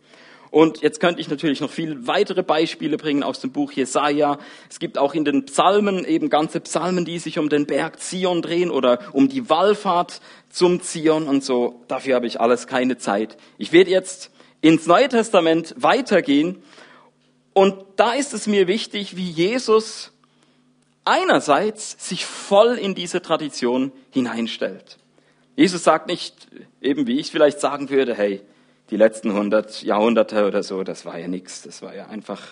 Und 0.53 0.83
jetzt 0.83 1.01
könnte 1.01 1.19
ich 1.19 1.31
natürlich 1.31 1.63
noch 1.63 1.71
viel 1.71 2.07
weitere 2.07 2.43
Beispiele 2.43 2.99
bringen 2.99 3.23
aus 3.23 3.41
dem 3.41 3.53
Buch 3.53 3.73
Jesaja. 3.73 4.39
Es 4.69 4.79
gibt 4.79 4.99
auch 4.99 5.15
in 5.15 5.25
den 5.25 5.47
Psalmen 5.47 6.05
eben 6.05 6.29
ganze 6.29 6.61
Psalmen, 6.61 7.07
die 7.07 7.19
sich 7.19 7.39
um 7.39 7.49
den 7.49 7.65
Berg 7.65 7.99
Zion 8.01 8.43
drehen 8.43 8.71
oder 8.71 8.99
um 9.15 9.31
die 9.31 9.49
Wallfahrt 9.49 10.21
zum 10.51 10.83
Zion 10.83 11.27
und 11.27 11.43
so. 11.43 11.81
Dafür 11.89 12.17
habe 12.17 12.27
ich 12.27 12.39
alles 12.39 12.67
keine 12.67 12.99
Zeit. 12.99 13.39
Ich 13.57 13.73
werde 13.73 13.91
jetzt 13.91 14.31
ins 14.61 14.87
Neue 14.87 15.09
Testament 15.09 15.75
weitergehen. 15.79 16.63
Und 17.55 17.75
da 17.97 18.13
ist 18.13 18.35
es 18.35 18.47
mir 18.47 18.69
wichtig, 18.69 19.17
wie 19.17 19.31
Jesus 19.31 20.13
einerseits 21.07 21.97
sich 22.07 22.27
voll 22.27 22.75
in 22.75 22.95
diese 22.95 23.23
Tradition 23.23 23.91
hineinstellt. 24.11 24.99
Jesus 25.57 25.83
sagt 25.83 26.09
nicht, 26.09 26.47
eben 26.83 27.07
wie 27.07 27.19
ich 27.19 27.31
vielleicht 27.31 27.59
sagen 27.59 27.89
würde, 27.89 28.15
hey, 28.15 28.43
die 28.93 28.99
letzten 28.99 29.31
100 29.31 29.83
Jahrhunderte 29.85 30.47
oder 30.47 30.63
so, 30.63 30.85
das 30.85 31.07
war 31.07 31.19
ja 31.19 31.27
nichts, 31.27 31.63
das 31.63 31.81
war 31.81 31.95
ja 31.95 32.09
einfach, 32.09 32.43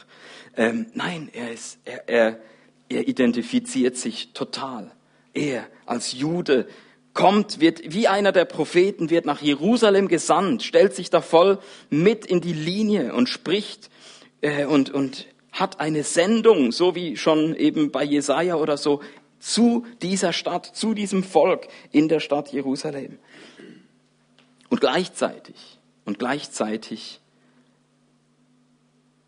ähm, 0.56 0.86
nein, 0.94 1.28
er, 1.34 1.52
ist, 1.52 1.78
er, 1.84 2.08
er, 2.08 2.40
er 2.88 3.06
identifiziert 3.06 3.98
sich 3.98 4.32
total. 4.32 4.90
Er 5.34 5.66
als 5.84 6.14
Jude 6.14 6.66
kommt, 7.12 7.60
wird 7.60 7.92
wie 7.92 8.08
einer 8.08 8.32
der 8.32 8.46
Propheten, 8.46 9.10
wird 9.10 9.26
nach 9.26 9.42
Jerusalem 9.42 10.08
gesandt, 10.08 10.62
stellt 10.62 10.94
sich 10.94 11.10
da 11.10 11.20
voll 11.20 11.58
mit 11.90 12.24
in 12.24 12.40
die 12.40 12.54
Linie 12.54 13.12
und 13.12 13.28
spricht 13.28 13.90
äh, 14.40 14.64
und, 14.64 14.88
und 14.88 15.26
hat 15.52 15.78
eine 15.78 16.04
Sendung, 16.04 16.72
so 16.72 16.94
wie 16.94 17.18
schon 17.18 17.54
eben 17.54 17.90
bei 17.90 18.02
Jesaja 18.02 18.54
oder 18.54 18.78
so, 18.78 19.02
zu 19.40 19.84
dieser 20.00 20.32
Stadt, 20.32 20.64
zu 20.64 20.94
diesem 20.94 21.22
Volk 21.22 21.68
in 21.92 22.08
der 22.08 22.20
Stadt 22.20 22.50
Jerusalem. 22.50 23.18
Und 24.70 24.80
gleichzeitig 24.80 25.79
und 26.04 26.18
gleichzeitig 26.18 27.20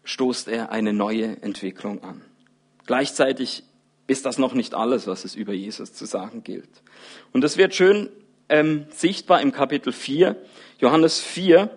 stoßt 0.05 0.49
er 0.49 0.73
eine 0.73 0.93
neue 0.93 1.43
Entwicklung 1.43 2.03
an. 2.03 2.23
Gleichzeitig 2.87 3.65
ist 4.07 4.27
das 4.27 4.39
noch 4.39 4.55
nicht 4.55 4.75
alles, 4.75 5.07
was 5.07 5.25
es 5.25 5.35
über 5.35 5.53
Jesus 5.53 5.93
zu 5.93 6.05
sagen 6.05 6.43
gilt. 6.43 6.83
Und 7.33 7.43
das 7.43 7.57
wird 7.57 7.75
schön 7.75 8.11
ähm, 8.49 8.87
sichtbar 8.91 9.41
im 9.41 9.53
Kapitel 9.53 9.93
4, 9.93 10.37
Johannes 10.79 11.21
4. 11.21 11.71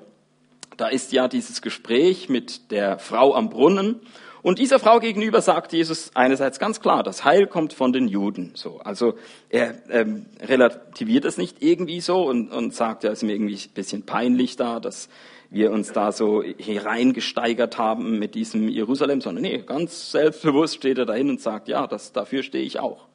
Da 0.78 0.88
ist 0.88 1.14
ja 1.14 1.28
dieses 1.28 1.62
Gespräch 1.62 2.28
mit 2.28 2.72
der 2.72 3.00
Frau 3.00 3.36
am 3.36 3.50
Brunnen 3.50 4.02
und 4.46 4.60
dieser 4.60 4.78
Frau 4.78 5.00
gegenüber 5.00 5.42
sagt 5.42 5.74
Jesus 5.74 6.12
einerseits 6.14 6.60
ganz 6.60 6.80
klar, 6.80 7.02
das 7.02 7.26
Heil 7.26 7.48
kommt 7.48 7.74
von 7.74 7.92
den 7.92 8.08
Juden. 8.08 8.52
So, 8.54 8.78
also 8.78 9.16
er 9.50 9.74
ähm, 9.90 10.28
relativiert 10.40 11.26
es 11.26 11.40
nicht 11.40 11.64
irgendwie 11.64 12.00
so 12.00 12.28
und, 12.28 12.52
und 12.52 12.72
sagt, 12.72 13.04
ja, 13.04 13.10
es 13.10 13.24
ist 13.24 13.24
mir 13.24 13.34
irgendwie 13.34 13.56
ein 13.56 13.74
bisschen 13.74 14.04
peinlich 14.04 14.56
da, 14.56 14.80
dass 14.80 15.10
wir 15.50 15.72
uns 15.72 15.94
da 15.94 16.12
so 16.12 16.44
hereingesteigert 16.44 17.80
haben 17.80 18.20
mit 18.20 18.36
diesem 18.36 18.70
Jerusalem, 18.70 19.20
sondern 19.20 19.42
nee, 19.42 19.64
ganz 19.66 20.12
selbstbewusst 20.12 20.76
steht 20.76 21.00
er 21.00 21.08
dahin 21.08 21.32
und 21.32 21.42
sagt, 21.42 21.68
ja, 21.68 21.88
das, 21.88 22.14
dafür 22.14 22.44
stehe 22.44 22.66
ich 22.66 22.80
auch. 22.80 23.08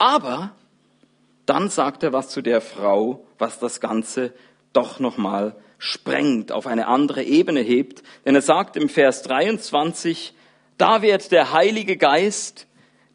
Aber 0.00 0.50
dann 1.46 1.68
sagt 1.68 2.02
er 2.02 2.12
was 2.12 2.30
zu 2.30 2.42
der 2.42 2.60
Frau, 2.60 3.24
was 3.38 3.60
das 3.60 3.78
Ganze 3.78 4.32
doch 4.72 4.98
nochmal 4.98 5.54
sprengt, 5.78 6.50
auf 6.50 6.66
eine 6.66 6.88
andere 6.88 7.22
Ebene 7.22 7.60
hebt. 7.60 8.02
Denn 8.26 8.34
er 8.34 8.42
sagt 8.42 8.76
im 8.76 8.88
Vers 8.88 9.22
23, 9.22 10.34
da 10.78 11.02
wird 11.02 11.32
der 11.32 11.52
Heilige 11.52 11.96
Geist, 11.96 12.66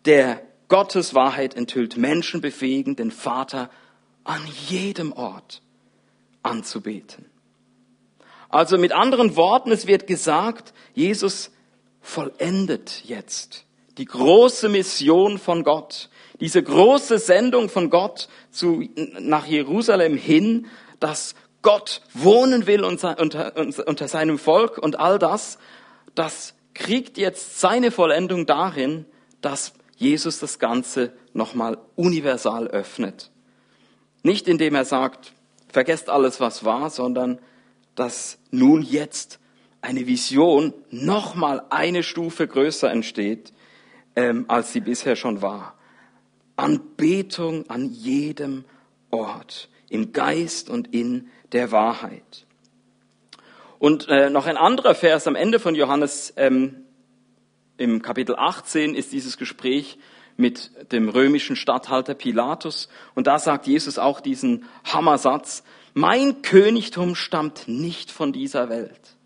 der 0.06 0.42
Gottes 0.68 1.14
Wahrheit 1.14 1.56
enthüllt, 1.56 1.98
Menschen 1.98 2.42
befähigen, 2.42 2.96
den 2.96 3.12
Vater 3.12 3.70
an 4.24 4.42
jedem 4.68 5.14
Ort 5.14 5.62
anzubeten. 6.44 7.26
Also 8.50 8.78
mit 8.78 8.92
anderen 8.92 9.36
Worten, 9.36 9.72
es 9.72 9.88
wird 9.88 10.08
gesagt, 10.08 10.74
Jesus 10.94 11.52
vollendet 12.02 13.04
jetzt 13.06 13.66
die 13.98 14.06
große 14.06 14.70
Mission 14.70 15.38
von 15.38 15.64
Gott, 15.64 16.10
diese 16.40 16.62
große 16.62 17.18
Sendung 17.18 17.68
von 17.70 17.90
Gott 17.90 18.30
zu, 18.52 18.88
nach 19.20 19.46
Jerusalem 19.48 20.18
hin, 20.18 20.68
dass 21.00 21.36
Gott 21.62 22.02
wohnen 22.14 22.68
will 22.68 22.84
unter, 22.84 23.20
unter, 23.20 23.54
unter 23.58 24.08
seinem 24.08 24.38
Volk 24.38 24.78
und 24.78 25.00
all 25.00 25.20
das, 25.20 25.58
das 26.16 26.54
kriegt 26.78 27.18
jetzt 27.18 27.60
seine 27.60 27.92
Vollendung 27.92 28.46
darin, 28.46 29.06
dass 29.42 29.74
Jesus 29.96 30.40
das 30.40 30.60
Ganze 30.60 31.12
nochmal 31.34 31.78
universal 31.96 32.68
öffnet. 32.68 33.32
Nicht 34.22 34.48
indem 34.48 34.76
er 34.76 34.86
sagt, 34.86 35.34
vergesst 35.70 36.10
alles, 36.10 36.40
was 36.40 36.64
war, 36.64 36.90
sondern 36.90 37.40
dass 37.96 38.38
nun 38.52 38.84
jetzt 38.84 39.40
eine 39.82 40.06
Vision 40.06 40.74
nochmal 40.92 41.64
eine 41.70 42.04
Stufe 42.04 42.48
größer 42.48 42.92
entsteht, 42.92 43.54
ähm, 44.16 44.46
als 44.48 44.72
sie 44.72 44.82
bisher 44.82 45.16
schon 45.16 45.42
war. 45.42 45.76
Anbetung 46.56 47.70
an 47.70 47.90
jedem 47.90 48.66
Ort, 49.10 49.70
im 49.90 50.12
Geist 50.12 50.70
und 50.70 50.94
in 50.94 51.30
der 51.52 51.72
Wahrheit. 51.72 52.47
Und 53.80 54.08
äh, 54.10 54.30
noch 54.30 54.48
ein 54.48 54.58
anderer 54.58 54.96
Vers 54.96 55.28
am 55.28 55.36
Ende 55.36 55.60
von 55.60 55.76
Johannes 55.76 56.34
ähm, 56.38 56.86
im 57.78 58.02
Kapitel 58.02 58.36
18 58.36 58.96
ist 58.96 59.12
dieses 59.12 59.38
Gespräch 59.38 60.00
mit 60.36 60.72
dem 60.92 61.10
römischen 61.10 61.56
Statthalter 61.56 62.16
Pilatus. 62.16 62.90
Und 63.16 63.28
da 63.28 63.40
sagt 63.40 63.68
Jesus 63.68 64.00
auch 64.00 64.20
diesen 64.20 64.66
Hammersatz, 64.84 65.64
mein 65.94 66.42
Königtum 66.42 67.16
stammt 67.16 67.68
nicht 67.68 68.12
von 68.12 68.34
dieser 68.34 68.70
Welt. 68.70 69.18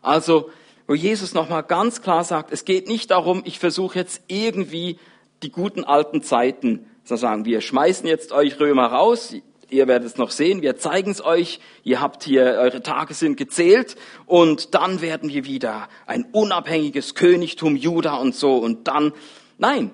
Also, 0.00 0.50
wo 0.86 0.94
Jesus 0.94 1.34
nochmal 1.34 1.62
ganz 1.62 2.00
klar 2.00 2.24
sagt, 2.24 2.50
es 2.52 2.64
geht 2.64 2.88
nicht 2.88 3.10
darum, 3.10 3.42
ich 3.44 3.58
versuche 3.58 3.98
jetzt 3.98 4.22
irgendwie 4.26 4.98
die 5.42 5.50
guten 5.50 5.84
alten 5.84 6.22
Zeiten 6.22 6.86
zu 7.04 7.16
sagen, 7.16 7.44
wir 7.44 7.60
schmeißen 7.60 8.06
jetzt 8.06 8.32
euch 8.32 8.58
Römer 8.58 8.86
raus, 8.86 9.34
ihr 9.70 9.86
werdet 9.86 10.08
es 10.08 10.16
noch 10.16 10.30
sehen, 10.30 10.62
wir 10.62 10.76
zeigen 10.76 11.10
es 11.10 11.24
euch, 11.24 11.60
ihr 11.84 12.00
habt 12.00 12.22
hier, 12.22 12.42
eure 12.42 12.82
Tage 12.82 13.14
sind 13.14 13.36
gezählt. 13.36 13.96
Und 14.26 14.74
dann 14.74 15.00
werden 15.00 15.30
wir 15.30 15.44
wieder 15.44 15.88
ein 16.06 16.26
unabhängiges 16.32 17.14
Königtum 17.14 17.76
Juda 17.76 18.16
und 18.16 18.34
so. 18.34 18.56
Und 18.56 18.88
dann, 18.88 19.12
nein, 19.58 19.90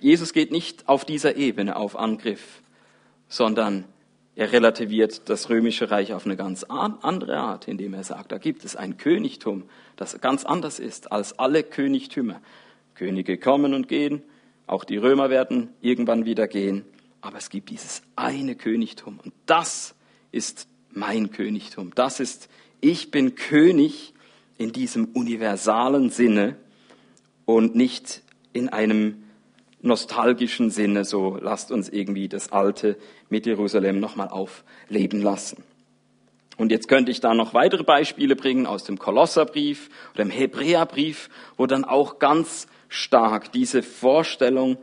Jesus 0.00 0.32
geht 0.32 0.50
nicht 0.50 0.88
auf 0.88 1.04
dieser 1.04 1.36
Ebene 1.36 1.76
auf 1.76 1.98
Angriff, 1.98 2.62
sondern 3.28 3.84
er 4.36 4.52
relativiert 4.52 5.28
das 5.28 5.48
römische 5.48 5.90
Reich 5.90 6.12
auf 6.12 6.26
eine 6.26 6.36
ganz 6.36 6.64
andere 6.64 7.36
Art, 7.36 7.68
indem 7.68 7.94
er 7.94 8.02
sagt, 8.02 8.32
da 8.32 8.38
gibt 8.38 8.64
es 8.64 8.74
ein 8.74 8.96
Königtum, 8.96 9.64
das 9.96 10.20
ganz 10.20 10.44
anders 10.44 10.80
ist 10.80 11.12
als 11.12 11.38
alle 11.38 11.62
Königtümer. 11.62 12.40
Könige 12.94 13.38
kommen 13.38 13.74
und 13.74 13.86
gehen, 13.86 14.22
auch 14.66 14.84
die 14.84 14.96
Römer 14.96 15.30
werden 15.30 15.70
irgendwann 15.80 16.24
wieder 16.24 16.48
gehen, 16.48 16.84
aber 17.24 17.38
es 17.38 17.48
gibt 17.48 17.70
dieses 17.70 18.02
eine 18.16 18.54
Königtum 18.54 19.18
und 19.24 19.32
das 19.46 19.94
ist 20.30 20.68
mein 20.90 21.30
Königtum. 21.30 21.92
Das 21.94 22.20
ist, 22.20 22.50
ich 22.82 23.10
bin 23.10 23.34
König 23.34 24.12
in 24.58 24.72
diesem 24.72 25.06
universalen 25.06 26.10
Sinne 26.10 26.56
und 27.46 27.74
nicht 27.74 28.22
in 28.52 28.68
einem 28.68 29.24
nostalgischen 29.80 30.70
Sinne, 30.70 31.04
so 31.06 31.38
lasst 31.40 31.72
uns 31.72 31.88
irgendwie 31.88 32.28
das 32.28 32.52
Alte 32.52 32.98
mit 33.30 33.46
Jerusalem 33.46 34.00
nochmal 34.00 34.28
aufleben 34.28 35.22
lassen. 35.22 35.64
Und 36.58 36.70
jetzt 36.70 36.88
könnte 36.88 37.10
ich 37.10 37.20
da 37.20 37.32
noch 37.32 37.54
weitere 37.54 37.84
Beispiele 37.84 38.36
bringen 38.36 38.66
aus 38.66 38.84
dem 38.84 38.98
Kolosserbrief 38.98 39.88
oder 40.12 40.24
dem 40.24 40.30
Hebräerbrief, 40.30 41.30
wo 41.56 41.66
dann 41.66 41.84
auch 41.84 42.18
ganz 42.18 42.66
stark 42.88 43.50
diese 43.50 43.82
Vorstellung, 43.82 44.76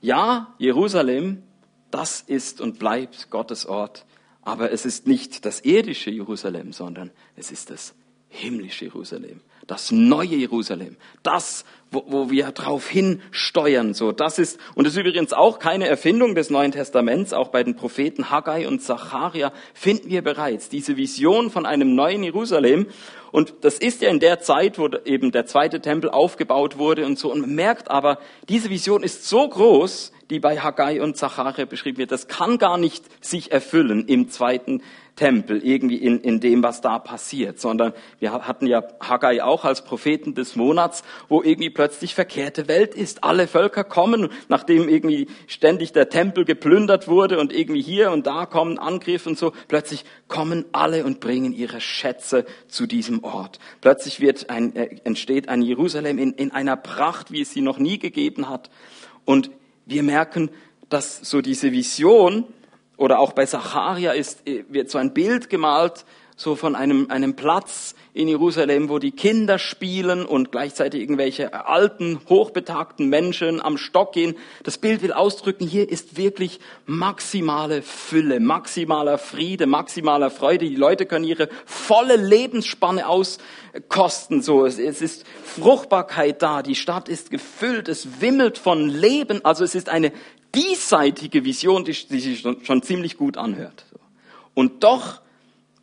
ja, 0.00 0.54
Jerusalem, 0.58 1.42
das 1.90 2.20
ist 2.20 2.60
und 2.60 2.78
bleibt 2.78 3.30
Gottes 3.30 3.66
Ort, 3.66 4.04
aber 4.42 4.70
es 4.72 4.86
ist 4.86 5.06
nicht 5.06 5.44
das 5.44 5.60
irdische 5.60 6.10
Jerusalem, 6.10 6.72
sondern 6.72 7.10
es 7.34 7.50
ist 7.50 7.70
das 7.70 7.94
himmlische 8.28 8.84
Jerusalem. 8.86 9.40
Das 9.66 9.90
neue 9.90 10.36
Jerusalem, 10.36 10.96
das, 11.22 11.64
wo, 11.90 12.04
wo 12.06 12.30
wir 12.30 12.46
drauf 12.52 12.88
hinsteuern, 12.88 13.94
so, 13.94 14.12
das 14.12 14.38
ist, 14.38 14.58
und 14.74 14.86
das 14.86 14.94
ist 14.94 15.00
übrigens 15.00 15.32
auch 15.32 15.58
keine 15.58 15.86
Erfindung 15.88 16.34
des 16.34 16.50
Neuen 16.50 16.72
Testaments, 16.72 17.32
auch 17.32 17.48
bei 17.48 17.62
den 17.62 17.76
Propheten 17.76 18.30
Haggai 18.30 18.66
und 18.66 18.82
Zacharia 18.82 19.52
finden 19.72 20.10
wir 20.10 20.22
bereits 20.22 20.68
diese 20.68 20.96
Vision 20.96 21.50
von 21.50 21.64
einem 21.64 21.94
neuen 21.94 22.24
Jerusalem. 22.24 22.86
Und 23.32 23.54
das 23.62 23.78
ist 23.78 24.02
ja 24.02 24.08
in 24.08 24.20
der 24.20 24.40
Zeit, 24.40 24.78
wo 24.78 24.88
eben 25.04 25.30
der 25.30 25.46
zweite 25.46 25.80
Tempel 25.80 26.10
aufgebaut 26.10 26.78
wurde 26.78 27.04
und 27.04 27.18
so. 27.18 27.30
Und 27.30 27.40
man 27.40 27.54
merkt 27.54 27.90
aber, 27.90 28.18
diese 28.48 28.70
Vision 28.70 29.02
ist 29.02 29.28
so 29.28 29.48
groß, 29.48 30.12
die 30.30 30.40
bei 30.40 30.58
Haggai 30.58 31.00
und 31.02 31.16
Zacharia 31.16 31.66
beschrieben 31.66 31.98
wird, 31.98 32.12
das 32.12 32.28
kann 32.28 32.58
gar 32.58 32.78
nicht 32.78 33.04
sich 33.24 33.52
erfüllen 33.52 34.06
im 34.08 34.28
zweiten 34.28 34.82
Tempel, 35.16 35.64
irgendwie 35.64 35.96
in, 35.96 36.20
in 36.20 36.40
dem, 36.40 36.62
was 36.62 36.82
da 36.82 36.98
passiert, 36.98 37.58
sondern 37.58 37.94
wir 38.18 38.32
hatten 38.32 38.66
ja 38.66 38.82
Haggai 39.00 39.42
auch 39.42 39.64
als 39.64 39.82
Propheten 39.82 40.34
des 40.34 40.56
Monats, 40.56 41.02
wo 41.28 41.42
irgendwie 41.42 41.70
plötzlich 41.76 42.14
verkehrte 42.14 42.68
Welt 42.68 42.94
ist. 42.94 43.22
Alle 43.22 43.46
Völker 43.46 43.84
kommen, 43.84 44.30
nachdem 44.48 44.88
irgendwie 44.88 45.28
ständig 45.46 45.92
der 45.92 46.08
Tempel 46.08 46.46
geplündert 46.46 47.06
wurde 47.06 47.38
und 47.38 47.52
irgendwie 47.52 47.82
hier 47.82 48.12
und 48.12 48.26
da 48.26 48.46
kommen 48.46 48.78
Angriffe 48.78 49.28
und 49.28 49.36
so, 49.36 49.52
plötzlich 49.68 50.06
kommen 50.26 50.64
alle 50.72 51.04
und 51.04 51.20
bringen 51.20 51.52
ihre 51.52 51.82
Schätze 51.82 52.46
zu 52.66 52.86
diesem 52.86 53.22
Ort. 53.22 53.58
Plötzlich 53.82 54.20
wird 54.20 54.48
ein, 54.48 54.74
äh, 54.74 54.96
entsteht 55.04 55.50
ein 55.50 55.60
Jerusalem 55.60 56.16
in, 56.16 56.32
in 56.32 56.50
einer 56.50 56.78
Pracht, 56.78 57.30
wie 57.30 57.42
es 57.42 57.52
sie 57.52 57.60
noch 57.60 57.78
nie 57.78 57.98
gegeben 57.98 58.48
hat. 58.48 58.70
Und 59.26 59.50
wir 59.84 60.02
merken, 60.02 60.48
dass 60.88 61.18
so 61.18 61.42
diese 61.42 61.72
Vision, 61.72 62.44
oder 62.96 63.18
auch 63.18 63.32
bei 63.32 63.44
Zacharia 63.44 64.12
ist, 64.12 64.48
äh, 64.48 64.64
wird 64.70 64.88
so 64.88 64.96
ein 64.96 65.12
Bild 65.12 65.50
gemalt, 65.50 66.06
so 66.36 66.54
von 66.54 66.74
einem, 66.74 67.10
einem 67.10 67.36
Platz 67.36 67.94
in 68.16 68.28
Jerusalem, 68.28 68.88
wo 68.88 68.98
die 68.98 69.10
Kinder 69.10 69.58
spielen 69.58 70.24
und 70.24 70.50
gleichzeitig 70.50 71.02
irgendwelche 71.02 71.66
alten, 71.66 72.18
hochbetagten 72.30 73.10
Menschen 73.10 73.60
am 73.60 73.76
Stock 73.76 74.12
gehen. 74.12 74.36
Das 74.62 74.78
Bild 74.78 75.02
will 75.02 75.12
ausdrücken, 75.12 75.66
hier 75.66 75.90
ist 75.90 76.16
wirklich 76.16 76.58
maximale 76.86 77.82
Fülle, 77.82 78.40
maximaler 78.40 79.18
Friede, 79.18 79.66
maximaler 79.66 80.30
Freude. 80.30 80.66
Die 80.66 80.76
Leute 80.76 81.04
können 81.04 81.26
ihre 81.26 81.50
volle 81.66 82.16
Lebensspanne 82.16 83.06
auskosten. 83.06 84.40
So, 84.40 84.64
es, 84.64 84.78
ist 84.78 85.26
Fruchtbarkeit 85.44 86.40
da. 86.40 86.62
Die 86.62 86.74
Stadt 86.74 87.10
ist 87.10 87.30
gefüllt. 87.30 87.86
Es 87.88 88.22
wimmelt 88.22 88.56
von 88.56 88.88
Leben. 88.88 89.44
Also 89.44 89.62
es 89.62 89.74
ist 89.74 89.90
eine 89.90 90.10
diesseitige 90.54 91.44
Vision, 91.44 91.84
die, 91.84 91.92
sich 91.92 92.40
schon 92.40 92.82
ziemlich 92.82 93.18
gut 93.18 93.36
anhört. 93.36 93.84
Und 94.54 94.84
doch 94.84 95.20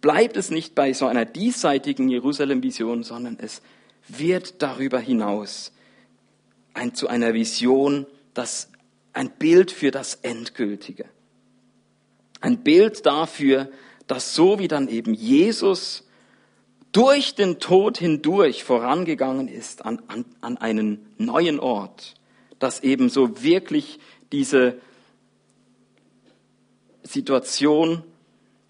bleibt 0.03 0.35
es 0.35 0.51
nicht 0.51 0.75
bei 0.75 0.91
so 0.91 1.07
einer 1.07 1.23
diesseitigen 1.23 2.09
Jerusalem-Vision, 2.09 3.03
sondern 3.03 3.37
es 3.39 3.61
wird 4.09 4.61
darüber 4.61 4.99
hinaus 4.99 5.71
ein, 6.73 6.93
zu 6.93 7.07
einer 7.07 7.33
Vision, 7.33 8.05
das 8.33 8.69
ein 9.13 9.31
Bild 9.31 9.71
für 9.71 9.91
das 9.91 10.15
Endgültige. 10.15 11.05
Ein 12.41 12.63
Bild 12.63 13.05
dafür, 13.05 13.69
dass 14.05 14.35
so 14.35 14.59
wie 14.59 14.67
dann 14.67 14.89
eben 14.89 15.13
Jesus 15.13 16.05
durch 16.91 17.35
den 17.35 17.59
Tod 17.59 17.97
hindurch 17.97 18.65
vorangegangen 18.65 19.47
ist 19.47 19.85
an, 19.85 20.01
an, 20.07 20.25
an 20.41 20.57
einen 20.57 21.13
neuen 21.17 21.61
Ort, 21.61 22.15
dass 22.59 22.83
eben 22.83 23.07
so 23.07 23.41
wirklich 23.41 23.99
diese 24.33 24.81
Situation 27.03 28.03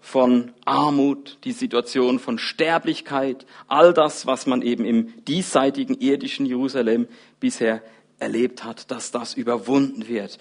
von 0.04 0.52
Armut, 0.66 1.38
die 1.44 1.52
Situation 1.52 2.18
von 2.18 2.38
Sterblichkeit, 2.38 3.46
all 3.68 3.94
das, 3.94 4.26
was 4.26 4.46
man 4.46 4.60
eben 4.60 4.84
im 4.84 5.24
diesseitigen 5.24 5.94
irdischen 5.98 6.44
Jerusalem 6.44 7.08
bisher 7.40 7.82
erlebt 8.18 8.64
hat, 8.64 8.90
dass 8.90 9.12
das 9.12 9.32
überwunden 9.32 10.06
wird, 10.06 10.38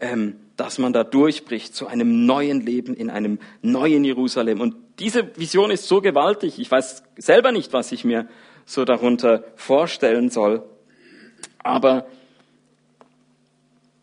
ähm, 0.00 0.34
dass 0.56 0.78
man 0.78 0.92
da 0.92 1.04
durchbricht 1.04 1.76
zu 1.76 1.86
einem 1.86 2.26
neuen 2.26 2.60
Leben 2.60 2.92
in 2.94 3.08
einem 3.08 3.38
neuen 3.62 4.04
Jerusalem. 4.04 4.60
Und 4.60 4.74
diese 4.98 5.36
Vision 5.38 5.70
ist 5.70 5.86
so 5.86 6.00
gewaltig, 6.00 6.58
ich 6.58 6.68
weiß 6.68 7.04
selber 7.16 7.52
nicht, 7.52 7.72
was 7.72 7.92
ich 7.92 8.04
mir 8.04 8.28
so 8.66 8.84
darunter 8.84 9.44
vorstellen 9.54 10.28
soll, 10.28 10.64
aber 11.62 12.06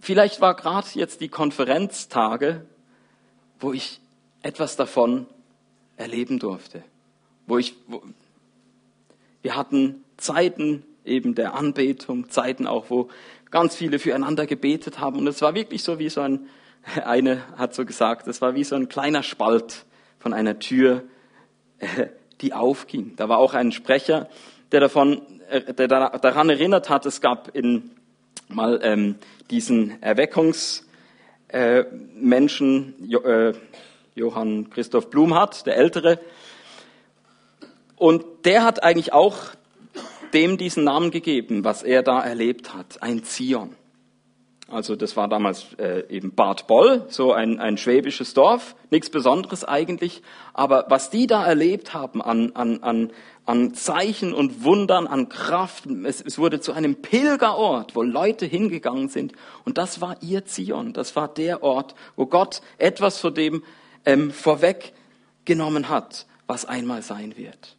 Vielleicht 0.04 0.42
war 0.42 0.56
gerade 0.56 0.88
jetzt 0.96 1.22
die 1.22 1.30
Konferenztage, 1.30 2.66
wo 3.60 3.72
ich 3.72 4.02
etwas 4.42 4.76
davon 4.76 5.28
erleben 5.98 6.40
durfte. 6.40 6.84
Wo 7.48 7.58
ich, 7.58 7.76
wo, 7.88 8.02
wir 9.42 9.56
hatten 9.56 10.04
Zeiten 10.18 10.84
eben 11.06 11.36
der 11.36 11.56
Anbetung, 11.56 12.30
Zeiten 12.30 12.68
auch, 12.68 12.90
wo 12.90 13.10
ganz 13.50 13.76
viele 13.76 14.00
füreinander 14.00 14.46
gebetet 14.46 15.00
haben. 15.00 15.18
Und 15.18 15.28
es 15.28 15.42
war 15.42 15.56
wirklich 15.56 15.84
so 15.84 16.00
wie 16.00 16.10
so 16.10 16.22
ein, 16.22 16.48
eine 17.06 17.44
hat 17.58 17.74
so 17.74 17.86
gesagt, 17.86 18.28
es 18.28 18.42
war 18.42 18.56
wie 18.56 18.64
so 18.64 18.76
ein 18.76 18.90
kleiner 18.90 19.24
Spalt 19.24 19.86
von 20.20 20.34
einer 20.34 20.60
Tür, 20.60 21.04
die 22.42 22.54
aufging. 22.54 23.16
Da 23.16 23.30
war 23.30 23.38
auch 23.38 23.54
ein 23.54 23.72
Sprecher, 23.72 24.30
der 24.72 24.80
davon, 24.80 25.22
äh, 25.50 25.74
der 25.74 25.88
daran 25.88 26.50
erinnert 26.50 26.90
hat, 26.90 27.06
es 27.06 27.22
gab 27.22 27.56
in 27.56 27.92
mal 28.48 28.80
ähm, 28.84 29.16
diesen 29.50 30.02
Erweckungsmenschen, 30.02 30.90
äh, 33.00 33.06
jo, 33.06 33.20
äh, 33.22 33.54
Johann 34.16 34.70
Christoph 34.70 35.10
Blum 35.10 35.34
hat, 35.36 35.66
der 35.66 35.78
Ältere. 35.78 36.20
Und 37.96 38.26
der 38.46 38.64
hat 38.64 38.84
eigentlich 38.84 39.14
auch 39.14 39.38
dem 40.34 40.58
diesen 40.58 40.84
Namen 40.84 41.12
gegeben, 41.12 41.64
was 41.64 41.84
er 41.84 42.04
da 42.04 42.22
erlebt 42.22 42.74
hat, 42.74 43.02
ein 43.02 43.24
Zion. 43.24 43.76
Also 44.72 44.96
das 44.96 45.18
war 45.18 45.28
damals 45.28 45.74
äh, 45.78 46.06
eben 46.08 46.34
Bad 46.34 46.66
Boll, 46.68 47.06
so 47.10 47.34
ein, 47.34 47.60
ein 47.60 47.78
schwäbisches 47.78 48.34
Dorf, 48.34 48.76
nichts 48.90 49.10
Besonderes 49.10 49.66
eigentlich. 49.66 50.22
Aber 50.54 50.86
was 50.88 51.10
die 51.10 51.28
da 51.28 51.46
erlebt 51.46 51.94
haben 51.94 52.22
an, 52.22 52.54
an, 52.56 52.82
an, 52.82 53.12
an 53.46 53.74
Zeichen 53.74 54.34
und 54.34 54.64
Wundern, 54.64 55.08
an 55.08 55.28
Kraft, 55.28 55.88
es, 56.06 56.22
es 56.22 56.40
wurde 56.40 56.62
zu 56.62 56.72
einem 56.72 56.96
Pilgerort, 56.96 57.98
wo 57.98 58.02
Leute 58.02 58.46
hingegangen 58.46 59.10
sind. 59.10 59.34
Und 59.66 59.78
das 59.78 60.00
war 60.00 60.16
ihr 60.22 60.46
Zion, 60.46 60.94
das 60.94 61.18
war 61.18 61.28
der 61.28 61.64
Ort, 61.64 61.94
wo 62.16 62.26
Gott 62.26 62.62
etwas 62.78 63.20
vor 63.20 63.32
dem 63.32 63.64
ähm, 64.06 64.32
vorweggenommen 64.32 65.90
hat, 65.90 66.26
was 66.48 66.66
einmal 66.66 67.02
sein 67.02 67.38
wird. 67.38 67.78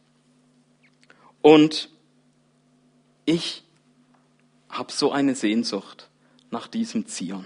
Und 1.41 1.89
ich 3.25 3.63
habe 4.69 4.91
so 4.91 5.11
eine 5.11 5.35
Sehnsucht 5.35 6.09
nach 6.51 6.67
diesem 6.67 7.05
Zion. 7.07 7.45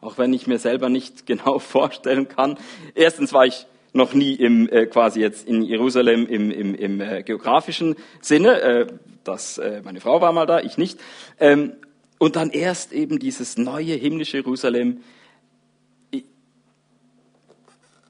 Auch 0.00 0.18
wenn 0.18 0.32
ich 0.32 0.46
mir 0.46 0.58
selber 0.58 0.88
nicht 0.88 1.26
genau 1.26 1.58
vorstellen 1.58 2.28
kann. 2.28 2.58
Erstens 2.94 3.32
war 3.32 3.46
ich 3.46 3.66
noch 3.92 4.12
nie 4.12 4.34
im, 4.34 4.68
äh, 4.68 4.86
quasi 4.86 5.20
jetzt 5.20 5.46
in 5.46 5.62
Jerusalem 5.62 6.26
im, 6.26 6.50
im, 6.50 6.74
im 6.74 7.00
äh, 7.00 7.22
geografischen 7.22 7.96
Sinne. 8.20 8.60
Äh, 8.60 8.86
das, 9.24 9.58
äh, 9.58 9.82
meine 9.84 10.00
Frau 10.00 10.20
war 10.20 10.32
mal 10.32 10.46
da, 10.46 10.60
ich 10.60 10.78
nicht. 10.78 11.00
Ähm, 11.38 11.72
und 12.18 12.36
dann 12.36 12.50
erst 12.50 12.92
eben 12.92 13.18
dieses 13.18 13.56
neue 13.56 13.94
himmlische 13.94 14.38
Jerusalem. 14.38 15.02
Ich, 16.10 16.24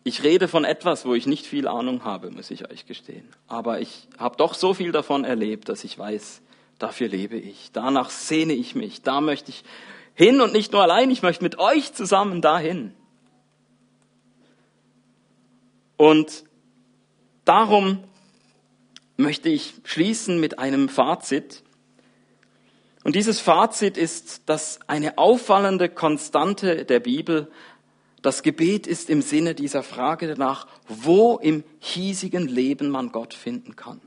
ich 0.09 0.23
rede 0.23 0.49
von 0.49 0.64
etwas, 0.64 1.05
wo 1.05 1.14
ich 1.14 1.27
nicht 1.27 1.47
viel 1.47 1.68
Ahnung 1.68 2.03
habe, 2.03 2.31
muss 2.31 2.51
ich 2.51 2.68
euch 2.71 2.87
gestehen. 2.87 3.29
Aber 3.47 3.81
ich 3.81 4.09
habe 4.18 4.37
doch 4.37 4.55
so 4.55 4.75
viel 4.75 4.90
davon 4.90 5.25
erlebt, 5.25 5.68
dass 5.68 5.85
ich 5.85 5.99
weiß, 5.99 6.40
dafür 6.79 7.09
lebe 7.09 7.37
ich. 7.37 7.71
Danach 7.73 8.11
sehne 8.11 8.55
ich 8.55 8.75
mich. 8.75 9.03
Da 9.03 9.21
möchte 9.21 9.51
ich 9.51 9.64
hin 10.14 10.40
und 10.40 10.53
nicht 10.53 10.73
nur 10.73 10.83
allein, 10.83 11.11
ich 11.11 11.23
möchte 11.23 11.44
mit 11.44 11.59
euch 11.59 11.92
zusammen 11.92 12.40
dahin. 12.40 12.92
Und 15.97 16.44
darum 17.44 18.03
möchte 19.16 19.49
ich 19.49 19.75
schließen 19.85 20.40
mit 20.40 20.59
einem 20.59 20.88
Fazit. 20.88 21.62
Und 23.05 23.14
dieses 23.14 23.40
Fazit 23.40 23.97
ist, 23.97 24.49
dass 24.49 24.81
eine 24.87 25.18
auffallende 25.18 25.88
Konstante 25.88 26.85
der 26.85 27.01
Bibel 27.01 27.51
das 28.23 28.43
Gebet 28.43 28.87
ist 28.87 29.11
im 29.11 29.23
Sinne 29.23 29.55
dieser 29.55 29.83
Frage 29.83 30.29
danach, 30.29 30.67
wo 30.89 31.37
im 31.37 31.65
hiesigen 31.79 32.49
Leben 32.49 32.91
man 32.91 33.13
Gott 33.13 33.35
finden 33.35 33.77
kann. 33.77 34.01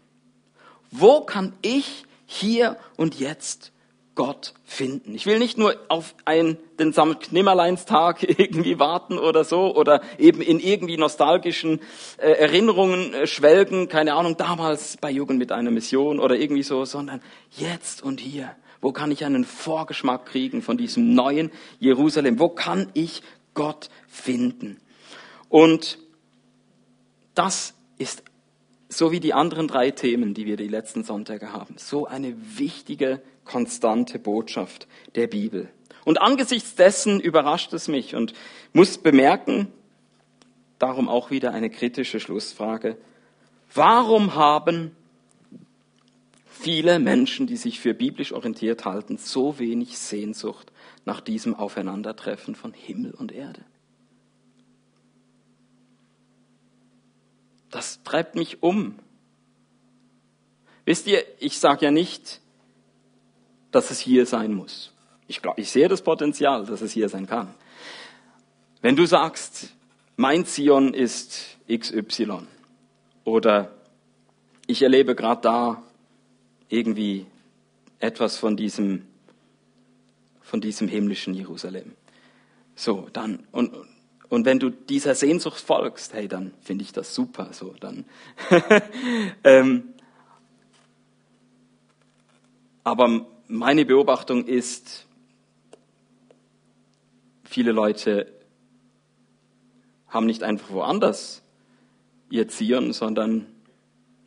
Wo 0.92 1.22
kann 1.22 1.54
ich 1.62 2.06
hier 2.26 2.78
und 2.98 3.20
jetzt 3.20 3.72
Gott 4.16 4.54
finden. 4.66 5.16
Ich 5.16 5.26
will 5.26 5.40
nicht 5.40 5.58
nur 5.58 5.76
auf 5.88 6.16
einen, 6.26 6.58
den 6.80 6.92
Samtknimmerleinstag 6.92 8.24
irgendwie 8.40 8.78
warten 8.78 9.18
oder 9.18 9.44
so 9.44 9.74
oder 9.76 10.02
eben 10.18 10.42
in 10.42 10.60
irgendwie 10.60 10.98
nostalgischen 10.98 11.80
äh, 12.18 12.32
Erinnerungen 12.32 13.14
äh, 13.14 13.26
schwelgen, 13.26 13.88
keine 13.88 14.14
Ahnung, 14.16 14.36
damals 14.36 14.98
bei 14.98 15.10
Jugend 15.10 15.40
mit 15.40 15.52
einer 15.52 15.72
Mission 15.72 16.20
oder 16.20 16.36
irgendwie 16.36 16.64
so, 16.64 16.84
sondern 16.84 17.22
jetzt 17.52 18.04
und 18.04 18.20
hier. 18.20 18.52
Wo 18.82 18.92
kann 18.92 19.12
ich 19.12 19.24
einen 19.24 19.46
Vorgeschmack 19.46 20.26
kriegen 20.26 20.62
von 20.62 20.78
diesem 20.78 21.14
neuen 21.14 21.52
Jerusalem? 21.80 22.38
Wo 22.40 22.50
kann 22.50 22.90
ich 22.94 23.22
Gott 23.54 23.90
finden? 24.08 24.80
Und 25.50 26.00
das 27.36 27.74
ist 27.98 28.24
so 28.90 29.12
wie 29.12 29.20
die 29.20 29.34
anderen 29.34 29.68
drei 29.68 29.92
Themen, 29.92 30.34
die 30.34 30.46
wir 30.46 30.58
die 30.58 30.68
letzten 30.68 31.04
Sonntage 31.04 31.54
haben, 31.54 31.76
so 31.78 32.06
eine 32.06 32.36
wichtige 32.58 33.22
konstante 33.46 34.20
Botschaft 34.20 34.88
der 35.16 35.28
Bibel. 35.28 35.70
Und 36.04 36.22
angesichts 36.22 36.76
dessen 36.76 37.20
überrascht 37.20 37.74
es 37.74 37.88
mich 37.88 38.16
und 38.16 38.34
muss 38.74 38.98
bemerken, 38.98 39.68
darum 40.80 41.10
auch 41.10 41.32
wieder 41.32 41.54
eine 41.54 41.70
kritische 41.70 42.20
Schlussfrage, 42.20 42.98
warum 43.74 44.36
haben 44.36 44.96
viele 46.46 47.00
Menschen, 47.00 47.48
die 47.48 47.58
sich 47.58 47.80
für 47.80 47.94
biblisch 47.94 48.34
orientiert 48.34 48.86
halten, 48.86 49.18
so 49.18 49.58
wenig 49.60 49.98
Sehnsucht 49.98 50.71
nach 51.06 51.22
diesem 51.22 51.56
Aufeinandertreffen 51.56 52.56
von 52.56 52.74
Himmel 52.74 53.12
und 53.12 53.32
Erde? 53.32 53.64
Das 57.70 58.04
treibt 58.04 58.36
mich 58.36 58.62
um. 58.62 59.00
Wisst 60.86 61.08
ihr, 61.08 61.24
ich 61.40 61.58
sage 61.60 61.86
ja 61.86 61.92
nicht, 61.92 62.42
dass 63.72 63.92
es 63.92 64.00
hier 64.00 64.26
sein 64.26 64.54
muss. 64.54 64.92
Ich, 65.28 65.42
glaub, 65.42 65.58
ich 65.58 65.72
sehe 65.72 65.88
das 65.88 66.02
Potenzial, 66.02 66.66
dass 66.66 66.82
es 66.82 66.92
hier 66.92 67.08
sein 67.08 67.28
kann. 67.28 67.54
Wenn 68.82 68.96
du 68.96 69.06
sagst, 69.06 69.74
mein 70.18 70.46
Zion 70.46 70.94
ist 70.94 71.58
XY 71.72 72.48
oder 73.24 73.72
ich 74.68 74.82
erlebe 74.82 75.16
gerade 75.16 75.42
da 75.42 75.84
irgendwie 76.68 77.26
etwas 78.00 78.38
von 78.38 78.58
diesem, 78.58 79.08
von 80.52 80.60
diesem 80.60 80.90
himmlischen 80.90 81.34
Jerusalem. 81.34 81.94
So, 82.76 83.08
dann, 83.14 83.48
und, 83.54 83.74
und 84.28 84.44
wenn 84.44 84.60
du 84.60 84.70
dieser 84.70 85.16
Sehnsucht 85.16 85.62
folgst, 85.62 86.14
hey, 86.14 86.28
dann 86.28 86.54
finde 86.60 86.84
ich 86.84 86.92
das 86.92 87.16
super, 87.16 87.54
so, 87.54 87.74
dann, 87.80 88.04
ähm, 89.46 89.94
aber 92.84 93.26
meine 93.48 93.86
Beobachtung 93.86 94.46
ist, 94.46 95.08
viele 97.46 97.72
Leute 97.72 98.30
haben 100.10 100.26
nicht 100.26 100.44
einfach 100.44 100.72
woanders 100.72 101.44
ihr 102.30 102.50
Zion, 102.50 102.92
sondern 102.92 103.46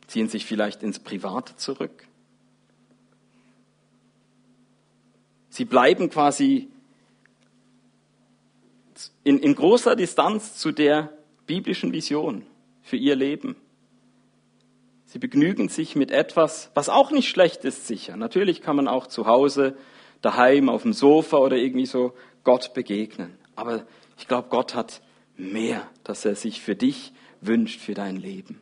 ziehen 0.07 0.27
sich 0.27 0.47
vielleicht 0.47 0.81
ins 0.81 0.97
Private 0.97 1.55
zurück. 1.57 2.07
Sie 5.55 5.63
bleiben 5.63 6.09
quasi 6.09 6.67
in, 9.23 9.39
in 9.39 9.55
großer 9.55 9.95
Distanz 9.95 10.57
zu 10.57 10.73
der 10.73 11.13
biblischen 11.47 11.93
Vision 11.93 12.45
für 12.81 12.97
ihr 12.97 13.15
Leben. 13.15 13.55
Sie 15.05 15.17
begnügen 15.17 15.69
sich 15.69 15.95
mit 15.95 16.11
etwas, 16.11 16.71
was 16.73 16.89
auch 16.89 17.09
nicht 17.09 17.29
schlecht 17.29 17.63
ist, 17.63 17.87
sicher. 17.87 18.17
Natürlich 18.17 18.61
kann 18.61 18.75
man 18.75 18.89
auch 18.89 19.07
zu 19.07 19.27
Hause, 19.27 19.77
daheim, 20.19 20.67
auf 20.67 20.81
dem 20.81 20.91
Sofa 20.91 21.37
oder 21.37 21.55
irgendwie 21.55 21.85
so 21.85 22.13
Gott 22.43 22.73
begegnen. 22.73 23.37
Aber 23.55 23.87
ich 24.17 24.27
glaube, 24.27 24.49
Gott 24.49 24.75
hat 24.75 25.01
mehr, 25.37 25.89
dass 26.03 26.25
er 26.25 26.35
sich 26.35 26.61
für 26.61 26.75
dich 26.75 27.13
wünscht, 27.39 27.79
für 27.79 27.93
dein 27.93 28.17
Leben. 28.17 28.59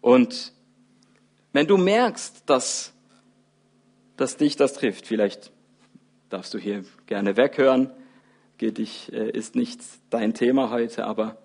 Und 0.00 0.52
wenn 1.52 1.66
du 1.66 1.76
merkst, 1.76 2.44
dass, 2.46 2.92
dass 4.16 4.36
dich 4.36 4.56
das 4.56 4.74
trifft, 4.74 5.06
vielleicht 5.06 5.50
darfst 6.28 6.52
du 6.54 6.58
hier 6.58 6.84
gerne 7.06 7.36
weghören, 7.36 7.90
geht 8.58 8.78
dich, 8.78 9.12
äh, 9.12 9.30
ist 9.30 9.54
nicht 9.54 9.80
dein 10.10 10.34
Thema 10.34 10.70
heute, 10.70 11.06
aber 11.06 11.36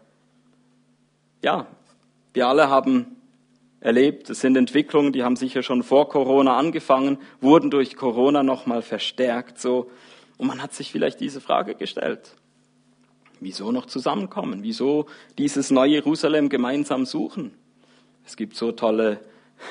ja, 1.42 1.68
wir 2.34 2.48
alle 2.48 2.70
haben 2.70 3.18
erlebt, 3.80 4.30
es 4.30 4.42
sind 4.42 4.56
Entwicklungen, 4.56 5.12
die 5.12 5.24
haben 5.24 5.36
sicher 5.36 5.64
schon 5.64 5.84
vor 5.84 6.08
Corona 6.08 6.56
angefangen, 6.58 7.18
wurden 7.42 7.72
durch 7.72 7.96
Corona 7.96 8.44
nochmal 8.44 8.82
verstärkt, 8.82 9.60
so. 9.60 9.90
Und 10.38 10.48
man 10.48 10.62
hat 10.62 10.74
sich 10.74 10.92
vielleicht 10.92 11.20
diese 11.20 11.42
Frage 11.42 11.76
gestellt. 11.76 12.36
Wieso 13.40 13.72
noch 13.72 13.88
zusammenkommen? 13.88 14.64
Wieso 14.64 15.08
dieses 15.38 15.72
neue 15.72 15.94
Jerusalem 15.94 16.50
gemeinsam 16.50 17.06
suchen? 17.06 17.54
Es 18.26 18.38
gibt 18.38 18.56
so 18.56 18.72
tolle 18.72 19.20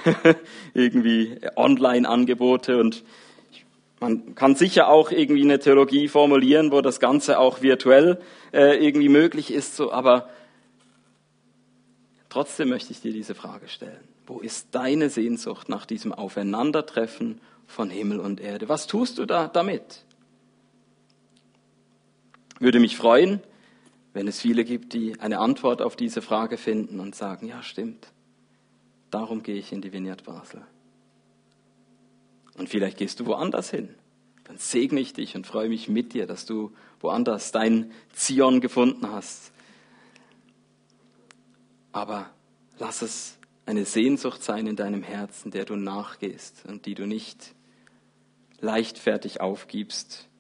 irgendwie 0.75 1.39
Online-Angebote 1.57 2.79
und 2.79 3.05
man 4.01 4.35
kann 4.35 4.55
sicher 4.55 4.89
auch 4.89 5.11
irgendwie 5.11 5.43
eine 5.43 5.59
Theologie 5.59 6.09
formulieren, 6.09 6.73
wo 6.73 6.81
das 6.81 7.01
Ganze 7.01 7.39
auch 7.39 7.61
virtuell 7.61 8.19
äh, 8.53 8.83
irgendwie 8.85 9.11
möglich 9.11 9.53
ist, 9.53 9.77
so, 9.77 9.93
aber 9.93 10.31
Trotzdem 12.31 12.69
möchte 12.69 12.93
ich 12.93 13.01
dir 13.01 13.13
diese 13.13 13.35
Frage 13.35 13.69
stellen. 13.69 14.09
Wo 14.25 14.39
ist 14.39 14.69
deine 14.71 15.11
Sehnsucht 15.11 15.69
nach 15.69 15.85
diesem 15.85 16.13
Aufeinandertreffen 16.13 17.41
von 17.67 17.91
Himmel 17.91 18.21
und 18.21 18.41
Erde? 18.41 18.69
Was 18.69 18.87
tust 18.87 19.19
du 19.19 19.27
da 19.27 19.49
damit? 19.49 20.05
Würde 22.61 22.79
mich 22.79 22.97
freuen, 22.97 23.41
wenn 24.15 24.29
es 24.29 24.41
viele 24.41 24.65
gibt, 24.65 24.93
die 24.93 25.19
eine 25.19 25.41
Antwort 25.41 25.83
auf 25.83 25.97
diese 25.97 26.23
Frage 26.23 26.57
finden 26.57 27.01
und 27.01 27.17
sagen, 27.17 27.49
ja 27.49 27.65
stimmt, 27.65 28.13
darum 29.11 29.43
gehe 29.43 29.57
ich 29.57 29.73
in 29.73 29.81
die 29.81 29.93
Vineyard 29.93 30.25
Basel. 30.25 30.63
Und 32.57 32.69
vielleicht 32.69 32.99
gehst 32.99 33.21
du 33.21 33.27
woanders 33.27 33.71
hin. 33.71 33.95
Dann 34.45 34.59
segne 34.59 35.01
ich 35.01 35.13
dich 35.13 35.37
und 35.37 35.47
freue 35.47 35.69
mich 35.69 35.89
mit 35.89 36.13
dir, 36.13 36.27
dass 36.27 36.47
du 36.47 36.73
woanders 37.01 37.53
dein 37.53 37.93
Zion 38.13 38.61
gefunden 38.61 39.11
hast, 39.11 39.53
aber 41.93 42.31
lass 42.79 43.03
es 43.03 43.39
eine 43.67 43.85
Sehnsucht 43.85 44.43
sein 44.43 44.67
in 44.67 44.77
deinem 44.77 45.03
Herzen, 45.03 45.51
der 45.51 45.65
du 45.65 45.77
nachgehst 45.77 46.65
und 46.67 46.87
die 46.87 46.95
du 46.95 47.07
nicht 47.07 47.55
leichtfertig 48.61 49.41
aufgibst, 49.41 50.31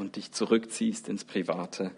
und 0.00 0.16
dich 0.16 0.32
zurückziehst 0.32 1.08
ins 1.08 1.24
Private, 1.24 1.92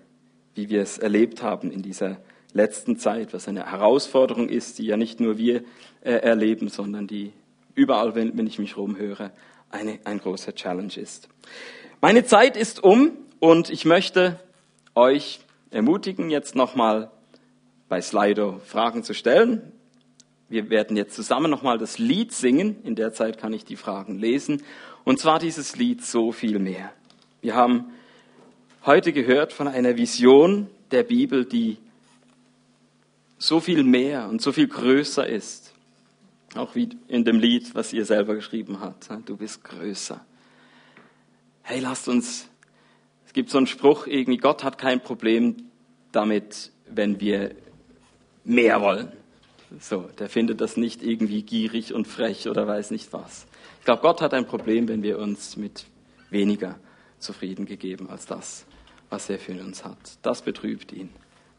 wie 0.55 0.69
wir 0.69 0.83
es 0.83 0.99
erlebt 0.99 1.43
haben 1.43 1.71
in 1.71 1.83
dieser 1.83 2.21
letzten 2.53 2.99
Zeit, 2.99 3.33
was 3.33 3.49
eine 3.49 3.71
Herausforderung 3.71 4.49
ist, 4.49 4.79
die 4.79 4.87
ja 4.87 4.97
nicht 4.97 5.21
nur 5.21 5.39
wir 5.39 5.63
äh, 6.03 6.13
erleben, 6.13 6.69
sondern 6.69 7.07
die 7.07 7.33
überall, 7.75 8.15
wenn, 8.15 8.37
wenn 8.37 8.47
ich 8.47 8.59
mich 8.59 8.77
rumhöre, 8.77 9.31
eine, 9.71 9.99
ein 10.05 10.19
großer 10.19 10.55
Challenge 10.55 10.95
ist. 10.97 11.29
Meine 12.01 12.25
Zeit 12.25 12.57
ist 12.57 12.83
um 12.83 13.13
und 13.41 13.71
ich 13.71 13.85
möchte 13.85 14.39
euch 14.95 15.41
ermutigen, 15.71 16.31
jetzt 16.31 16.55
nochmal 16.55 17.11
bei 17.89 18.01
Slido 18.01 18.61
Fragen 18.65 19.03
zu 19.03 19.15
stellen. 19.15 19.73
Wir 20.49 20.69
werden 20.69 20.97
jetzt 20.97 21.15
zusammen 21.15 21.51
nochmal 21.51 21.79
das 21.79 21.99
Lied 21.99 22.33
singen. 22.33 22.77
In 22.85 22.95
der 22.95 23.15
Zeit 23.15 23.39
kann 23.39 23.55
ich 23.55 23.65
die 23.65 23.77
Fragen 23.77 24.19
lesen. 24.19 24.63
Und 25.05 25.19
zwar 25.19 25.39
dieses 25.39 25.77
Lied 25.77 26.05
so 26.05 26.31
viel 26.31 26.59
mehr. 26.59 26.93
Wir 27.41 27.55
haben 27.55 27.87
heute 28.85 29.13
gehört 29.13 29.53
von 29.53 29.67
einer 29.67 29.97
Vision 29.97 30.69
der 30.91 31.05
Bibel, 31.05 31.47
die 31.47 31.79
so 33.43 33.59
viel 33.59 33.83
mehr 33.83 34.29
und 34.29 34.41
so 34.41 34.53
viel 34.53 34.69
größer 34.69 35.27
ist. 35.27 35.75
Auch 36.55 36.77
wie 36.77 36.91
in 37.09 37.25
dem 37.25 37.41
Lied, 37.41 37.75
was 37.75 37.93
ihr 37.93 38.05
selber 38.05 38.37
geschrieben 38.37 38.79
habt. 38.81 39.09
Du 39.27 39.37
bist 39.37 39.65
größer. 39.65 40.25
Hey, 41.63 41.81
lasst 41.81 42.09
uns, 42.09 42.49
es 43.27 43.33
gibt 43.33 43.51
so 43.51 43.59
einen 43.59 43.67
Spruch 43.67 44.07
irgendwie, 44.07 44.37
Gott 44.37 44.63
hat 44.63 44.79
kein 44.79 45.03
Problem 45.03 45.57
damit, 46.13 46.71
wenn 46.87 47.19
wir 47.21 47.57
mehr 48.45 48.81
wollen. 48.81 49.11
So, 49.81 50.09
der 50.19 50.29
findet 50.29 50.61
das 50.61 50.77
nicht 50.77 51.03
irgendwie 51.03 51.43
gierig 51.43 51.95
und 51.95 52.07
frech 52.07 52.49
oder 52.49 52.69
weiß 52.69 52.93
nicht 52.93 53.13
was. 53.13 53.47
Ich 53.81 53.85
glaube, 53.85 54.03
Gott 54.03 54.21
hat 54.21 54.35
ein 54.35 54.47
Problem, 54.47 54.87
wenn 54.87 55.03
wir 55.03 55.19
uns 55.19 55.57
mit 55.57 55.87
weniger 56.31 56.79
zufrieden 57.19 57.67
gegeben 57.67 58.09
als 58.09 58.27
das, 58.27 58.67
was 59.11 59.29
er 59.31 59.41
für 59.41 59.61
uns 59.61 59.85
hat. 59.85 59.99
Das 60.23 60.43
betrübt 60.43 60.93
ihn. 60.93 61.09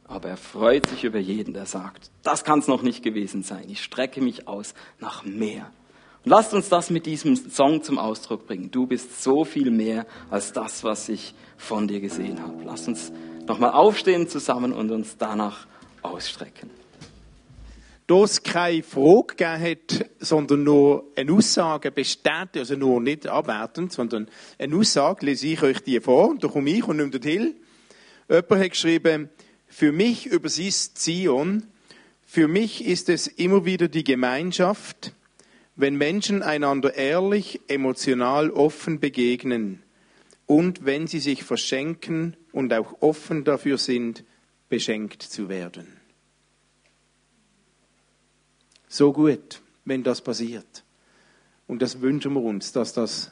Aber 0.06 0.30
er 0.30 0.38
freut 0.38 0.88
sich 0.88 1.04
über 1.04 1.20
jeden, 1.20 1.54
der 1.54 1.66
sagt, 1.66 2.12
das 2.24 2.44
kann 2.44 2.60
es 2.60 2.68
noch 2.68 2.82
nicht 2.82 3.04
gewesen 3.04 3.44
sein. 3.44 3.66
Ich 3.70 3.84
strecke 3.84 4.22
mich 4.22 4.48
aus 4.48 4.74
nach 5.00 5.24
mehr. 5.24 5.72
Und 6.24 6.30
lasst 6.30 6.54
uns 6.54 6.70
das 6.70 6.90
mit 6.90 7.06
diesem 7.06 7.36
Song 7.36 7.84
zum 7.84 7.98
Ausdruck 7.98 8.48
bringen. 8.48 8.72
Du 8.72 8.86
bist 8.86 9.24
so 9.24 9.44
viel 9.44 9.72
mehr 9.72 10.06
als 10.30 10.54
das, 10.54 10.84
was 10.84 11.10
ich 11.10 11.34
von 11.58 11.88
dir 11.88 12.00
gesehen 12.00 12.42
habe. 12.42 12.64
Lasst 12.64 12.88
uns 12.88 13.12
nochmal 13.48 13.72
aufstehen 13.72 14.28
zusammen 14.28 14.74
und 14.74 14.92
uns 14.92 15.18
danach 15.18 15.68
ausstrecken. 16.02 16.70
Da 18.06 18.24
es 18.24 18.44
keine 18.44 18.84
Frage 18.84 19.36
gegeben 19.38 19.62
hat, 19.62 20.10
sondern 20.20 20.64
nur 20.64 21.06
eine 21.16 21.32
Aussage 21.32 21.90
bestätigt, 21.90 22.58
also 22.58 22.76
nur 22.76 23.00
nicht 23.00 23.28
abwertend, 23.28 23.94
sondern 23.94 24.28
eine 24.60 24.76
Aussage, 24.76 25.26
lese 25.26 25.48
ich 25.48 25.64
euch 25.64 25.80
die 25.80 26.02
vor, 26.02 26.30
und 26.30 26.44
da 26.44 26.50
komme 26.50 26.70
ich 26.70 26.86
und 26.86 26.98
nehme 26.98 27.12
den 27.12 27.22
Hill. 27.22 27.56
Jemand 28.30 28.52
hat 28.52 28.70
geschrieben, 28.72 29.30
für 29.74 29.92
mich 29.92 30.28
übersieht 30.28 30.74
Zion, 30.74 31.64
für 32.28 32.48
mich 32.48 32.86
ist 32.86 33.10
es 33.10 33.26
immer 33.26 33.66
wieder 33.66 33.88
die 33.88 34.04
Gemeinschaft, 34.04 35.14
wenn 35.76 35.96
Menschen 35.96 36.44
einander 36.44 36.94
ehrlich, 36.94 37.60
emotional, 37.68 38.52
offen 38.52 39.00
begegnen 39.00 39.82
und 40.46 40.86
wenn 40.86 41.08
sie 41.08 41.20
sich 41.20 41.44
verschenken 41.44 42.38
und 42.52 42.72
auch 42.72 43.02
offen 43.02 43.46
dafür 43.46 43.80
sind, 43.80 44.24
beschenkt 44.70 45.24
zu 45.24 45.50
werden. 45.50 45.88
So 48.88 49.12
gut, 49.12 49.64
wenn 49.86 50.04
das 50.04 50.22
passiert. 50.22 50.84
Und 51.66 51.82
das 51.82 52.00
wünschen 52.00 52.34
wir 52.34 52.44
uns, 52.44 52.74
dass 52.74 52.94
das 52.94 53.32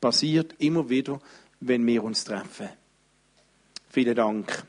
passiert 0.00 0.56
immer 0.58 0.90
wieder, 0.90 1.20
wenn 1.60 1.86
wir 1.86 2.02
uns 2.02 2.24
treffen. 2.24 2.68
Vielen 3.88 4.16
Dank. 4.16 4.66